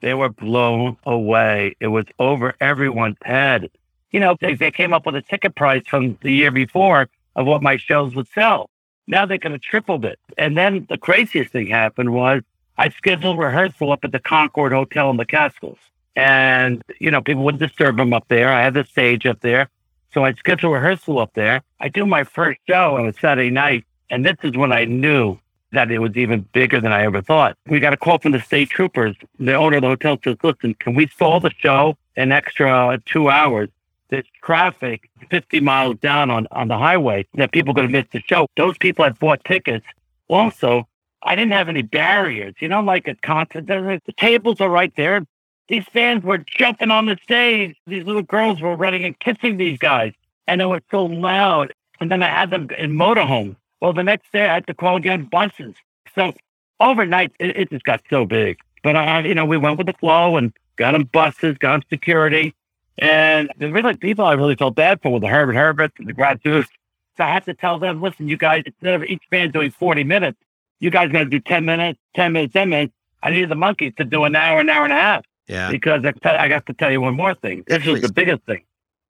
They 0.00 0.14
were 0.14 0.30
blown 0.30 0.96
away. 1.04 1.76
It 1.80 1.88
was 1.88 2.06
over 2.18 2.54
everyone's 2.60 3.18
head. 3.22 3.70
You 4.10 4.20
know, 4.20 4.36
they, 4.40 4.54
they 4.54 4.70
came 4.70 4.92
up 4.92 5.06
with 5.06 5.14
a 5.14 5.22
ticket 5.22 5.54
price 5.54 5.82
from 5.86 6.18
the 6.22 6.32
year 6.32 6.50
before 6.50 7.08
of 7.36 7.46
what 7.46 7.62
my 7.62 7.76
shows 7.76 8.14
would 8.14 8.28
sell. 8.28 8.70
Now 9.06 9.26
they 9.26 9.38
could 9.38 9.52
have 9.52 9.60
tripled 9.60 10.04
it. 10.04 10.18
And 10.38 10.56
then 10.56 10.86
the 10.88 10.98
craziest 10.98 11.52
thing 11.52 11.66
happened 11.66 12.12
was 12.12 12.42
I 12.78 12.88
scheduled 12.90 13.38
rehearsal 13.38 13.92
up 13.92 14.04
at 14.04 14.12
the 14.12 14.18
Concord 14.18 14.72
Hotel 14.72 15.10
in 15.10 15.16
the 15.16 15.26
Catskills. 15.26 15.78
And, 16.16 16.82
you 17.00 17.10
know, 17.10 17.20
people 17.20 17.42
wouldn't 17.42 17.62
disturb 17.62 17.96
them 17.96 18.12
up 18.12 18.26
there. 18.28 18.52
I 18.52 18.62
had 18.62 18.74
the 18.74 18.84
stage 18.84 19.26
up 19.26 19.40
there. 19.40 19.68
So 20.12 20.24
I 20.24 20.34
scheduled 20.34 20.74
rehearsal 20.74 21.18
up 21.18 21.32
there. 21.34 21.62
I 21.80 21.88
do 21.88 22.04
my 22.04 22.24
first 22.24 22.60
show 22.68 22.96
on 22.96 23.06
a 23.06 23.12
Saturday 23.14 23.50
night. 23.50 23.84
And 24.10 24.24
this 24.24 24.36
is 24.42 24.56
when 24.56 24.72
I 24.72 24.84
knew 24.84 25.38
that 25.72 25.90
it 25.90 25.98
was 25.98 26.16
even 26.16 26.46
bigger 26.52 26.80
than 26.80 26.92
I 26.92 27.04
ever 27.04 27.22
thought. 27.22 27.56
We 27.66 27.80
got 27.80 27.94
a 27.94 27.96
call 27.96 28.18
from 28.18 28.32
the 28.32 28.40
state 28.40 28.68
troopers. 28.68 29.16
The 29.38 29.54
owner 29.54 29.76
of 29.76 29.82
the 29.82 29.88
hotel 29.88 30.18
says, 30.22 30.36
listen, 30.42 30.74
can 30.74 30.94
we 30.94 31.06
stall 31.06 31.40
the 31.40 31.50
show 31.56 31.96
an 32.16 32.30
extra 32.30 33.00
two 33.06 33.30
hours? 33.30 33.70
There's 34.10 34.26
traffic 34.42 35.08
50 35.30 35.60
miles 35.60 35.96
down 36.00 36.30
on, 36.30 36.46
on 36.50 36.68
the 36.68 36.76
highway 36.76 37.26
that 37.34 37.52
people 37.52 37.70
are 37.70 37.74
going 37.74 37.88
to 37.88 37.92
miss 37.92 38.06
the 38.12 38.20
show. 38.20 38.46
Those 38.56 38.76
people 38.76 39.04
had 39.04 39.18
bought 39.18 39.42
tickets. 39.44 39.86
Also, 40.28 40.86
I 41.24 41.34
didn't 41.34 41.52
have 41.52 41.68
any 41.68 41.82
barriers. 41.82 42.54
You 42.60 42.68
know, 42.68 42.80
like 42.80 43.08
at 43.08 43.22
concert, 43.22 43.66
the 43.66 44.00
tables 44.16 44.60
are 44.60 44.68
right 44.68 44.92
there. 44.96 45.24
These 45.68 45.84
fans 45.92 46.24
were 46.24 46.38
jumping 46.38 46.90
on 46.90 47.06
the 47.06 47.16
stage. 47.22 47.76
These 47.86 48.04
little 48.04 48.22
girls 48.22 48.60
were 48.60 48.76
running 48.76 49.04
and 49.04 49.18
kissing 49.20 49.56
these 49.56 49.78
guys. 49.78 50.12
And 50.46 50.60
it 50.60 50.66
was 50.66 50.82
so 50.90 51.04
loud. 51.04 51.72
And 52.00 52.10
then 52.10 52.22
I 52.22 52.28
had 52.28 52.50
them 52.50 52.68
in 52.76 52.92
motorhomes. 52.92 53.56
Well, 53.80 53.92
the 53.92 54.02
next 54.02 54.32
day 54.32 54.48
I 54.48 54.54
had 54.54 54.66
to 54.66 54.74
call 54.74 54.96
again 54.96 55.24
buses. 55.24 55.74
So 56.14 56.32
overnight, 56.80 57.32
it, 57.38 57.56
it 57.56 57.70
just 57.70 57.84
got 57.84 58.02
so 58.10 58.26
big. 58.26 58.58
But 58.82 58.96
I, 58.96 59.20
you 59.20 59.34
know, 59.34 59.44
we 59.44 59.56
went 59.56 59.78
with 59.78 59.86
the 59.86 59.92
flow 59.94 60.36
and 60.36 60.52
got 60.76 60.92
them 60.92 61.04
buses, 61.04 61.56
got 61.58 61.72
them 61.72 61.82
security. 61.88 62.54
And 62.98 63.50
the 63.56 63.72
really 63.72 63.96
people 63.96 64.24
I 64.24 64.34
really 64.34 64.56
felt 64.56 64.74
bad 64.74 65.00
for 65.00 65.12
were 65.12 65.20
the 65.20 65.28
Herman's 65.28 65.56
Hermits, 65.56 65.94
the 65.98 66.12
graduates. 66.12 66.68
So 67.16 67.24
I 67.24 67.28
had 67.28 67.44
to 67.44 67.54
tell 67.54 67.78
them, 67.78 68.02
listen, 68.02 68.28
you 68.28 68.36
guys, 68.36 68.64
instead 68.66 68.94
of 68.94 69.04
each 69.04 69.22
band 69.30 69.52
doing 69.52 69.70
40 69.70 70.04
minutes, 70.04 70.38
you 70.82 70.90
guys 70.90 71.12
got 71.12 71.20
to 71.20 71.24
do 71.26 71.38
10 71.38 71.64
minutes, 71.64 71.98
10 72.16 72.32
minutes, 72.32 72.52
10 72.52 72.68
minutes. 72.68 72.92
I 73.22 73.30
need 73.30 73.48
the 73.48 73.54
Monkees 73.54 73.96
to 73.96 74.04
do 74.04 74.24
an 74.24 74.34
hour, 74.34 74.58
an 74.58 74.68
hour 74.68 74.82
and 74.82 74.92
a 74.92 74.96
half. 74.96 75.24
Yeah. 75.46 75.70
Because 75.70 76.04
I, 76.04 76.12
I 76.36 76.48
got 76.48 76.66
to 76.66 76.72
tell 76.72 76.90
you 76.90 77.00
one 77.00 77.14
more 77.14 77.34
thing. 77.34 77.62
This 77.68 77.84
Please. 77.84 78.02
the 78.02 78.12
biggest 78.12 78.42
thing. 78.44 78.64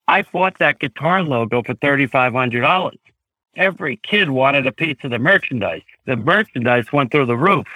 I 0.06 0.22
bought 0.22 0.58
that 0.58 0.80
guitar 0.80 1.22
logo 1.22 1.62
for 1.62 1.74
$3,500. 1.74 2.92
Every 3.56 3.96
kid 4.02 4.30
wanted 4.30 4.66
a 4.66 4.72
piece 4.72 4.98
of 5.02 5.12
the 5.12 5.18
merchandise. 5.18 5.82
The 6.04 6.16
merchandise 6.16 6.92
went 6.92 7.10
through 7.10 7.26
the 7.26 7.36
roof. 7.36 7.66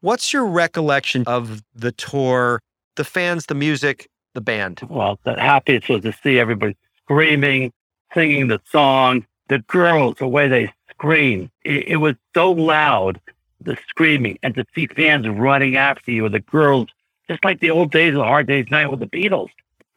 What's 0.00 0.32
your 0.32 0.46
recollection 0.46 1.22
of 1.28 1.62
the 1.72 1.92
tour, 1.92 2.60
the 2.96 3.04
fans, 3.04 3.46
the 3.46 3.54
music, 3.54 4.08
the 4.34 4.40
band? 4.40 4.80
Well, 4.88 5.20
the 5.22 5.40
happiest 5.40 5.88
was 5.88 6.02
to 6.02 6.12
see 6.12 6.40
everybody 6.40 6.76
screaming, 7.04 7.72
singing 8.12 8.48
the 8.48 8.60
song, 8.70 9.24
the 9.48 9.60
girls, 9.60 10.16
the 10.18 10.26
way 10.26 10.48
they 10.48 10.72
scream. 10.90 11.50
It, 11.64 11.88
it 11.88 11.96
was 11.96 12.14
so 12.34 12.52
loud, 12.52 13.20
the 13.60 13.76
screaming, 13.88 14.38
and 14.42 14.54
to 14.54 14.64
see 14.74 14.86
fans 14.86 15.28
running 15.28 15.76
after 15.76 16.10
you, 16.10 16.24
or 16.24 16.28
the 16.28 16.40
girls, 16.40 16.88
just 17.28 17.44
like 17.44 17.60
the 17.60 17.70
old 17.70 17.90
days 17.90 18.14
of 18.14 18.22
Hard 18.22 18.46
Day's 18.46 18.70
Night 18.70 18.90
with 18.90 19.00
the 19.00 19.06
Beatles. 19.06 19.48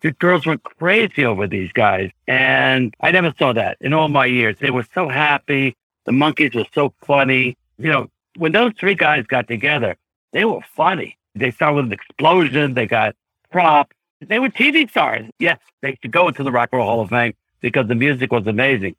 The 0.01 0.11
girls 0.13 0.45
went 0.45 0.63
crazy 0.63 1.25
over 1.25 1.45
these 1.45 1.71
guys. 1.73 2.11
And 2.27 2.95
I 3.01 3.11
never 3.11 3.33
saw 3.37 3.51
that 3.53 3.77
in 3.81 3.93
all 3.93 4.07
my 4.07 4.25
years. 4.25 4.55
They 4.59 4.71
were 4.71 4.85
so 4.93 5.09
happy. 5.09 5.75
The 6.05 6.13
Monkees 6.13 6.55
were 6.55 6.65
so 6.73 6.93
funny. 7.05 7.57
You 7.77 7.91
know, 7.91 8.07
when 8.37 8.53
those 8.53 8.71
three 8.79 8.95
guys 8.95 9.25
got 9.27 9.47
together, 9.47 9.97
they 10.31 10.45
were 10.45 10.61
funny. 10.75 11.17
They 11.35 11.51
started 11.51 11.75
with 11.75 11.85
an 11.85 11.93
explosion. 11.93 12.73
They 12.73 12.85
got 12.85 13.15
props. 13.51 13.95
They 14.21 14.39
were 14.39 14.49
TV 14.49 14.89
stars. 14.89 15.25
Yes, 15.39 15.59
they 15.81 15.97
should 16.01 16.11
go 16.11 16.27
into 16.27 16.43
the 16.43 16.51
Rock 16.51 16.69
and 16.71 16.79
Roll 16.79 16.87
Hall 16.87 17.01
of 17.01 17.09
Fame 17.09 17.33
because 17.61 17.87
the 17.87 17.95
music 17.95 18.31
was 18.31 18.47
amazing. 18.47 18.95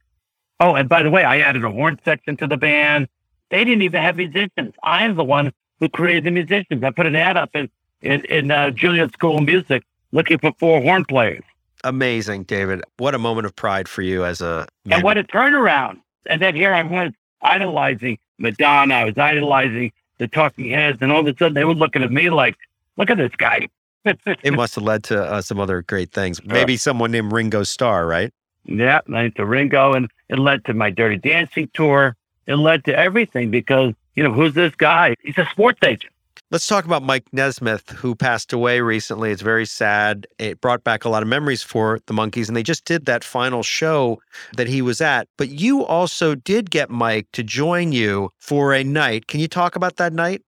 Oh, 0.61 0.75
and 0.75 0.89
by 0.89 1.03
the 1.03 1.11
way, 1.11 1.25
I 1.25 1.39
added 1.39 1.65
a 1.65 1.71
horn 1.71 1.99
section 2.05 2.37
to 2.39 2.47
the 2.47 2.57
band. 2.57 3.09
They 3.51 3.65
didn't 3.65 3.83
even 3.83 4.01
have 4.03 4.17
musicians. 4.17 4.75
I'm 4.83 5.17
the 5.17 5.25
one 5.25 5.53
who 5.81 5.89
created 5.89 6.25
the 6.25 6.31
musicians. 6.31 6.83
I 6.85 6.91
put 6.91 7.07
an 7.07 7.17
ad 7.17 7.37
up 7.37 7.51
in 7.55 7.69
in, 8.03 8.25
in 8.27 8.51
uh, 8.51 8.71
Juilliard 8.71 9.13
School 9.13 9.39
of 9.39 9.45
Music 9.45 9.83
looking 10.13 10.39
for 10.39 10.53
four 10.59 10.81
horn 10.81 11.05
players. 11.05 11.43
Amazing, 11.85 12.45
David. 12.45 12.83
What 12.99 13.15
a 13.15 13.19
moment 13.19 13.47
of 13.47 13.57
pride 13.57 13.89
for 13.89 14.03
you 14.03 14.25
as 14.25 14.41
a 14.41 14.67
man. 14.85 14.99
And 14.99 15.03
what 15.03 15.17
a 15.17 15.25
turnaround. 15.25 16.01
And 16.27 16.41
then 16.41 16.55
here 16.55 16.75
I 16.75 16.83
was 16.83 17.13
idolizing 17.43 18.19
Madonna. 18.39 18.95
I 18.95 19.05
was 19.05 19.17
idolizing 19.17 19.93
the 20.19 20.29
Talking 20.29 20.71
Heads. 20.71 20.99
And 21.01 21.11
all 21.11 21.21
of 21.21 21.27
a 21.27 21.37
sudden 21.39 21.55
they 21.55 21.65
were 21.65 21.75
looking 21.75 22.03
at 22.03 22.13
me 22.13 22.29
like, 22.29 22.57
look 22.97 23.11
at 23.11 23.17
this 23.17 23.35
guy. 23.37 23.69
it 24.05 24.55
must 24.55 24.75
have 24.75 24.85
led 24.85 25.05
to 25.05 25.23
uh, 25.23 25.43
some 25.43 25.59
other 25.59 25.83
great 25.83 26.13
things. 26.13 26.43
Maybe 26.45 26.75
uh, 26.75 26.79
someone 26.79 27.11
named 27.11 27.33
Ringo 27.33 27.63
Starr, 27.63 28.07
right? 28.07 28.33
Yeah, 28.65 29.01
led 29.09 29.35
to 29.37 29.47
Ringo. 29.47 29.95
And 29.95 30.11
it 30.29 30.39
led 30.39 30.65
to 30.67 30.75
my 30.75 30.91
Dirty 30.91 31.17
Dancing 31.17 31.71
tour. 31.73 32.17
It 32.51 32.57
led 32.57 32.85
to 32.87 32.99
everything 32.99 33.53
because, 33.53 33.95
you 34.17 34.25
know, 34.25 34.33
who's 34.33 34.55
this 34.55 34.75
guy? 34.75 35.15
He's 35.23 35.39
a 35.39 35.47
sports 35.53 35.79
agent. 35.85 36.13
Let's 36.51 36.67
talk 36.67 36.85
about 36.85 37.05
Mike 37.05 37.27
Nesmith, 37.33 37.91
who 37.91 38.17
passed 38.17 38.53
away 38.53 38.81
recently. 38.81 39.31
It's 39.31 39.41
very 39.41 39.65
sad. 39.65 40.27
It 40.37 40.61
brought 40.61 40.83
back 40.83 41.05
a 41.05 41.09
lot 41.09 41.23
of 41.23 41.29
memories 41.29 41.63
for 41.63 42.01
the 42.07 42.13
Monkees, 42.13 42.49
and 42.49 42.57
they 42.57 42.65
just 42.65 42.85
did 42.85 43.07
that 43.07 43.23
final 43.23 43.63
show 43.63 44.21
that 44.57 44.67
he 44.67 44.83
was 44.83 45.01
at. 45.01 45.29
But 45.39 45.51
you 45.51 45.85
also 45.85 46.35
did 46.35 46.73
get 46.73 46.91
Mike 46.91 47.29
to 47.35 47.45
join 47.45 47.93
you 47.93 48.33
for 48.41 48.75
a 48.75 48.83
night. 48.83 49.29
Can 49.29 49.39
you 49.39 49.47
talk 49.47 49.77
about 49.77 49.95
that 49.99 50.13
night? 50.13 50.43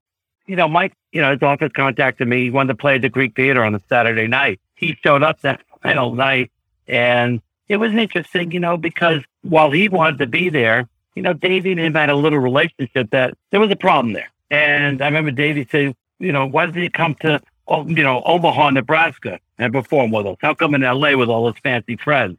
You 0.47 0.57
know, 0.57 0.67
Mike, 0.67 0.95
you 1.12 1.21
know, 1.21 1.31
his 1.31 1.41
office 1.41 1.71
contacted 1.73 2.27
me. 2.27 2.43
He 2.43 2.51
wanted 2.51 2.73
to 2.73 2.79
play 2.79 2.97
at 2.97 3.03
the 3.03 3.11
Greek 3.11 3.37
Theater 3.37 3.62
on 3.62 3.77
a 3.77 3.81
Saturday 3.88 4.27
night. 4.27 4.59
He 4.75 4.99
showed 5.05 5.23
up 5.23 5.41
that 5.43 5.61
final 5.85 6.12
night, 6.17 6.51
and 6.88 7.41
it 7.69 7.77
was 7.77 7.95
interesting, 7.95 8.51
you 8.51 8.59
know, 8.59 8.77
because 8.77 9.23
while 9.43 9.71
he 9.71 9.88
wanted 9.88 10.19
to 10.19 10.27
be 10.27 10.49
there, 10.49 10.88
you 11.14 11.22
know, 11.22 11.33
Davey 11.33 11.72
and 11.72 11.81
him 11.81 11.94
had 11.94 12.11
a 12.11 12.14
little 12.14 12.38
relationship 12.38 13.11
that 13.11 13.37
there 13.51 13.61
was 13.61 13.70
a 13.70 13.77
problem 13.77 14.12
there. 14.12 14.31
And 14.51 15.03
I 15.03 15.07
remember 15.07 15.31
Davey 15.31 15.66
saying, 15.70 15.94
you 16.18 16.33
know, 16.33 16.46
why 16.46 16.66
doesn't 16.66 16.81
he 16.81 16.88
come 16.88 17.14
to, 17.16 17.40
oh, 17.68 17.87
you 17.87 18.03
know, 18.03 18.22
Omaha, 18.25 18.70
Nebraska 18.70 19.40
and 19.59 19.72
perform 19.72 20.11
with 20.11 20.27
us? 20.27 20.37
How 20.40 20.55
come 20.55 20.75
in 20.75 20.83
LA 20.83 21.16
with 21.16 21.29
all 21.29 21.51
his 21.51 21.61
fancy 21.62 21.96
friends? 21.96 22.38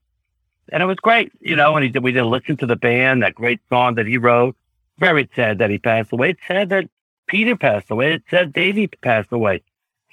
And 0.69 0.81
it 0.81 0.85
was 0.85 0.97
great, 0.97 1.31
you 1.41 1.55
know, 1.55 1.75
and 1.75 1.83
he 1.83 1.89
did, 1.89 2.03
we 2.03 2.11
did 2.11 2.23
listen 2.23 2.57
to 2.57 2.65
the 2.65 2.75
band, 2.75 3.23
that 3.23 3.35
great 3.35 3.59
song 3.69 3.95
that 3.95 4.07
he 4.07 4.17
wrote. 4.17 4.55
Very 4.99 5.29
sad 5.35 5.57
that 5.57 5.69
he 5.69 5.77
passed 5.77 6.11
away. 6.13 6.31
It's 6.31 6.47
sad 6.47 6.69
that 6.69 6.89
Peter 7.27 7.55
passed 7.55 7.89
away. 7.89 8.13
It's 8.13 8.29
sad 8.29 8.53
Davey 8.53 8.87
passed 8.87 9.31
away. 9.31 9.61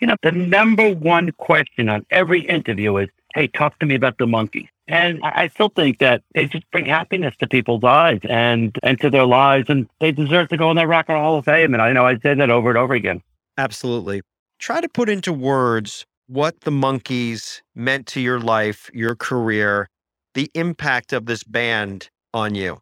You 0.01 0.07
know, 0.07 0.16
the 0.23 0.33
number 0.33 0.92
one 0.94 1.31
question 1.33 1.88
on 1.88 2.07
every 2.11 2.40
interview 2.40 2.96
is, 2.96 3.11
hey, 3.35 3.46
talk 3.46 3.79
to 3.81 3.87
me 3.87 3.94
about 3.94 4.18
the 4.18 4.27
Monkees. 4.27 4.68
And 4.90 5.20
I 5.22 5.48
still 5.48 5.68
think 5.68 5.98
that 6.00 6.22
they 6.35 6.46
just 6.46 6.68
bring 6.72 6.85
happiness 6.85 7.35
to 7.38 7.46
people's 7.46 7.83
lives 7.85 8.22
and, 8.29 8.76
and 8.83 9.00
to 9.00 9.09
their 9.09 9.24
lives, 9.24 9.66
and 9.68 9.88
they 10.00 10.11
deserve 10.11 10.48
to 10.48 10.57
go 10.57 10.68
in 10.70 10.76
that 10.76 10.88
Rock 10.88 11.07
and 11.09 11.14
Roll 11.14 11.22
Hall 11.22 11.38
of 11.38 11.44
Fame. 11.44 11.74
And 11.74 11.83
I 11.83 11.92
know 11.92 12.07
I 12.07 12.18
said 12.18 12.40
that 12.40 12.50
over 12.50 12.70
and 12.70 12.79
over 12.79 12.94
again. 12.94 13.22
Absolutely. 13.57 14.22
Try 14.59 14.81
to 14.81 14.88
put 14.88 15.09
into 15.09 15.33
words 15.33 16.07
what 16.26 16.62
the 16.62 16.72
Monkees 16.72 17.61
meant 17.74 18.07
to 18.09 18.20
your 18.20 18.40
life, 18.40 18.90
your 18.92 19.14
career, 19.14 19.88
the 20.35 20.50
impact 20.55 21.12
of 21.12 21.26
this 21.26 21.44
band 21.44 22.11
on 22.35 22.57
you. 22.57 22.79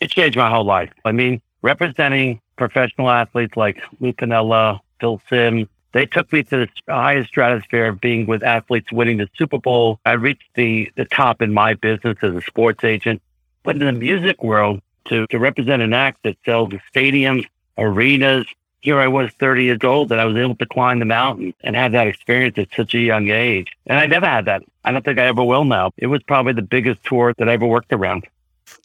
It 0.00 0.10
changed 0.10 0.36
my 0.36 0.48
whole 0.48 0.64
life. 0.64 0.90
I 1.04 1.12
mean, 1.12 1.42
representing 1.62 2.40
professional 2.56 3.10
athletes 3.10 3.56
like 3.56 3.82
Lou 4.00 4.12
Piniella, 4.12 4.80
Phil 5.00 5.20
Simms, 5.28 5.66
they 5.92 6.06
took 6.06 6.32
me 6.32 6.42
to 6.44 6.66
the 6.66 6.68
highest 6.88 7.28
stratosphere 7.28 7.86
of 7.86 8.00
being 8.00 8.26
with 8.26 8.42
athletes 8.42 8.90
winning 8.90 9.18
the 9.18 9.28
Super 9.36 9.58
Bowl. 9.58 10.00
I 10.04 10.12
reached 10.12 10.48
the, 10.54 10.90
the 10.96 11.04
top 11.04 11.42
in 11.42 11.52
my 11.52 11.74
business 11.74 12.16
as 12.22 12.34
a 12.34 12.40
sports 12.40 12.82
agent. 12.84 13.22
But 13.62 13.76
in 13.76 13.86
the 13.86 13.92
music 13.92 14.42
world, 14.42 14.80
to, 15.06 15.26
to 15.28 15.38
represent 15.38 15.82
an 15.82 15.92
act 15.92 16.22
that 16.24 16.36
sells 16.44 16.70
stadiums, 16.94 17.44
arenas, 17.76 18.46
here 18.80 18.98
I 18.98 19.06
was 19.06 19.30
30 19.38 19.64
years 19.64 19.78
old 19.84 20.10
and 20.10 20.20
I 20.20 20.24
was 20.24 20.36
able 20.36 20.56
to 20.56 20.66
climb 20.66 20.98
the 20.98 21.04
mountain 21.04 21.54
and 21.62 21.76
have 21.76 21.92
that 21.92 22.08
experience 22.08 22.58
at 22.58 22.68
such 22.74 22.94
a 22.94 22.98
young 22.98 23.28
age. 23.28 23.68
And 23.86 23.98
I 23.98 24.06
never 24.06 24.26
had 24.26 24.46
that. 24.46 24.62
I 24.84 24.90
don't 24.90 25.04
think 25.04 25.18
I 25.18 25.26
ever 25.26 25.44
will 25.44 25.64
now. 25.64 25.92
It 25.96 26.08
was 26.08 26.22
probably 26.24 26.52
the 26.52 26.62
biggest 26.62 27.04
tour 27.04 27.32
that 27.38 27.48
I 27.48 27.52
ever 27.52 27.66
worked 27.66 27.92
around 27.92 28.26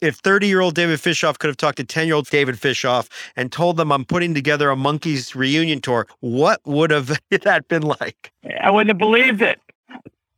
if 0.01 0.17
30 0.17 0.47
year 0.47 0.61
old 0.61 0.75
David 0.75 0.99
Fishof 0.99 1.39
could 1.39 1.47
have 1.47 1.57
talked 1.57 1.77
to 1.77 1.83
10 1.83 2.07
year 2.07 2.15
old 2.15 2.29
David 2.29 2.55
Fishof 2.55 3.09
and 3.35 3.51
told 3.51 3.77
them 3.77 3.91
I'm 3.91 4.05
putting 4.05 4.33
together 4.33 4.69
a 4.71 4.75
Monkees 4.75 5.35
reunion 5.35 5.81
tour, 5.81 6.07
what 6.19 6.61
would 6.65 6.91
have 6.91 7.19
that 7.29 7.67
been 7.67 7.83
like? 7.83 8.31
I 8.61 8.71
wouldn't 8.71 8.89
have 8.89 8.97
believed 8.97 9.41
it. 9.41 9.59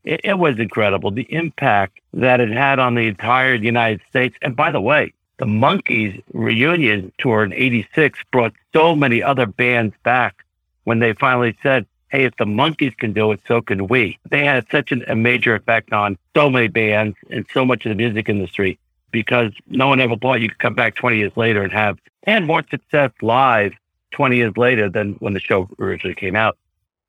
it. 0.04 0.22
It 0.24 0.40
was 0.40 0.60
incredible. 0.60 1.12
The 1.12 1.32
impact 1.34 2.00
that 2.14 2.40
it 2.40 2.50
had 2.50 2.80
on 2.80 2.96
the 2.96 3.08
entire 3.08 3.54
United 3.54 4.02
States. 4.10 4.36
And 4.42 4.56
by 4.56 4.72
the 4.72 4.82
way, 4.82 5.14
the 5.38 5.46
Monkees 5.46 6.22
reunion 6.34 7.12
tour 7.18 7.44
in 7.44 7.54
86 7.54 8.20
brought 8.32 8.54
so 8.74 8.96
many 8.96 9.24
other 9.24 9.46
bands 9.46 9.96
back 10.04 10.44
when 10.84 11.00
they 11.00 11.14
finally 11.14 11.58
said, 11.64 11.86
hey, 12.10 12.26
if 12.26 12.36
the 12.38 12.46
Monkees 12.46 12.98
can 12.98 13.14
do 13.14 13.32
it, 13.32 13.40
so 13.48 13.62
can 13.62 13.88
we. 13.88 14.20
They 14.30 14.44
had 14.44 14.66
such 14.72 14.92
an, 14.92 15.06
a 15.08 15.16
major 15.16 15.56
effect 15.56 15.94
on 15.94 16.18
so 16.36 16.50
many 16.50 16.68
bands 16.68 17.16
and 17.30 17.46
so 17.54 17.64
much 17.66 17.86
of 17.86 17.90
the 17.90 17.96
music 17.96 18.28
industry 18.28 18.80
because 19.12 19.52
no 19.68 19.88
one 19.88 20.00
ever 20.00 20.16
thought 20.16 20.42
you 20.42 20.50
could 20.50 20.60
come 20.60 20.74
back 20.74 20.96
20 20.96 21.18
years 21.18 21.32
later 21.36 21.62
and 21.62 21.72
have 21.72 21.98
and 22.24 22.46
more 22.46 22.64
success 22.70 23.12
live 23.22 23.74
20 24.12 24.38
years 24.38 24.54
later 24.58 24.90
than 24.90 25.14
when 25.14 25.34
the 25.34 25.40
show 25.40 25.70
originally 25.80 26.16
came 26.16 26.36
out. 26.36 26.58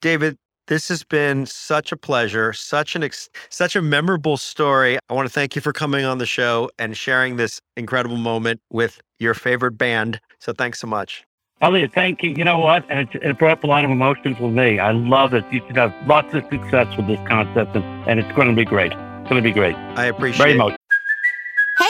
David, 0.00 0.36
this 0.66 0.88
has 0.88 1.02
been 1.02 1.46
such 1.46 1.90
a 1.92 1.96
pleasure, 1.96 2.52
such 2.52 2.94
an 2.94 3.02
ex- 3.02 3.28
such 3.48 3.74
a 3.74 3.82
memorable 3.82 4.36
story. 4.36 4.98
I 5.08 5.14
want 5.14 5.26
to 5.26 5.32
thank 5.32 5.56
you 5.56 5.62
for 5.62 5.72
coming 5.72 6.04
on 6.04 6.18
the 6.18 6.26
show 6.26 6.70
and 6.78 6.96
sharing 6.96 7.36
this 7.36 7.60
incredible 7.76 8.16
moment 8.16 8.60
with 8.70 9.00
your 9.18 9.34
favorite 9.34 9.72
band. 9.72 10.20
So 10.38 10.52
thanks 10.52 10.78
so 10.78 10.86
much. 10.86 11.24
Elliot, 11.60 11.92
thank 11.92 12.22
you. 12.22 12.30
You 12.30 12.44
know 12.44 12.58
what? 12.58 12.86
And 12.88 13.00
it, 13.00 13.22
it 13.22 13.38
brought 13.38 13.52
up 13.52 13.64
a 13.64 13.66
lot 13.66 13.84
of 13.84 13.90
emotions 13.90 14.38
with 14.40 14.52
me. 14.52 14.78
I 14.78 14.92
love 14.92 15.34
it. 15.34 15.44
You 15.50 15.60
should 15.66 15.76
have 15.76 15.94
lots 16.06 16.32
of 16.32 16.44
success 16.50 16.96
with 16.96 17.06
this 17.06 17.20
concept, 17.28 17.76
and, 17.76 17.84
and 18.08 18.18
it's 18.18 18.32
going 18.34 18.48
to 18.48 18.56
be 18.56 18.64
great. 18.64 18.92
It's 18.92 19.28
going 19.28 19.42
to 19.42 19.42
be 19.42 19.52
great. 19.52 19.74
I 19.74 20.06
appreciate 20.06 20.38
Very 20.38 20.56
much. 20.56 20.79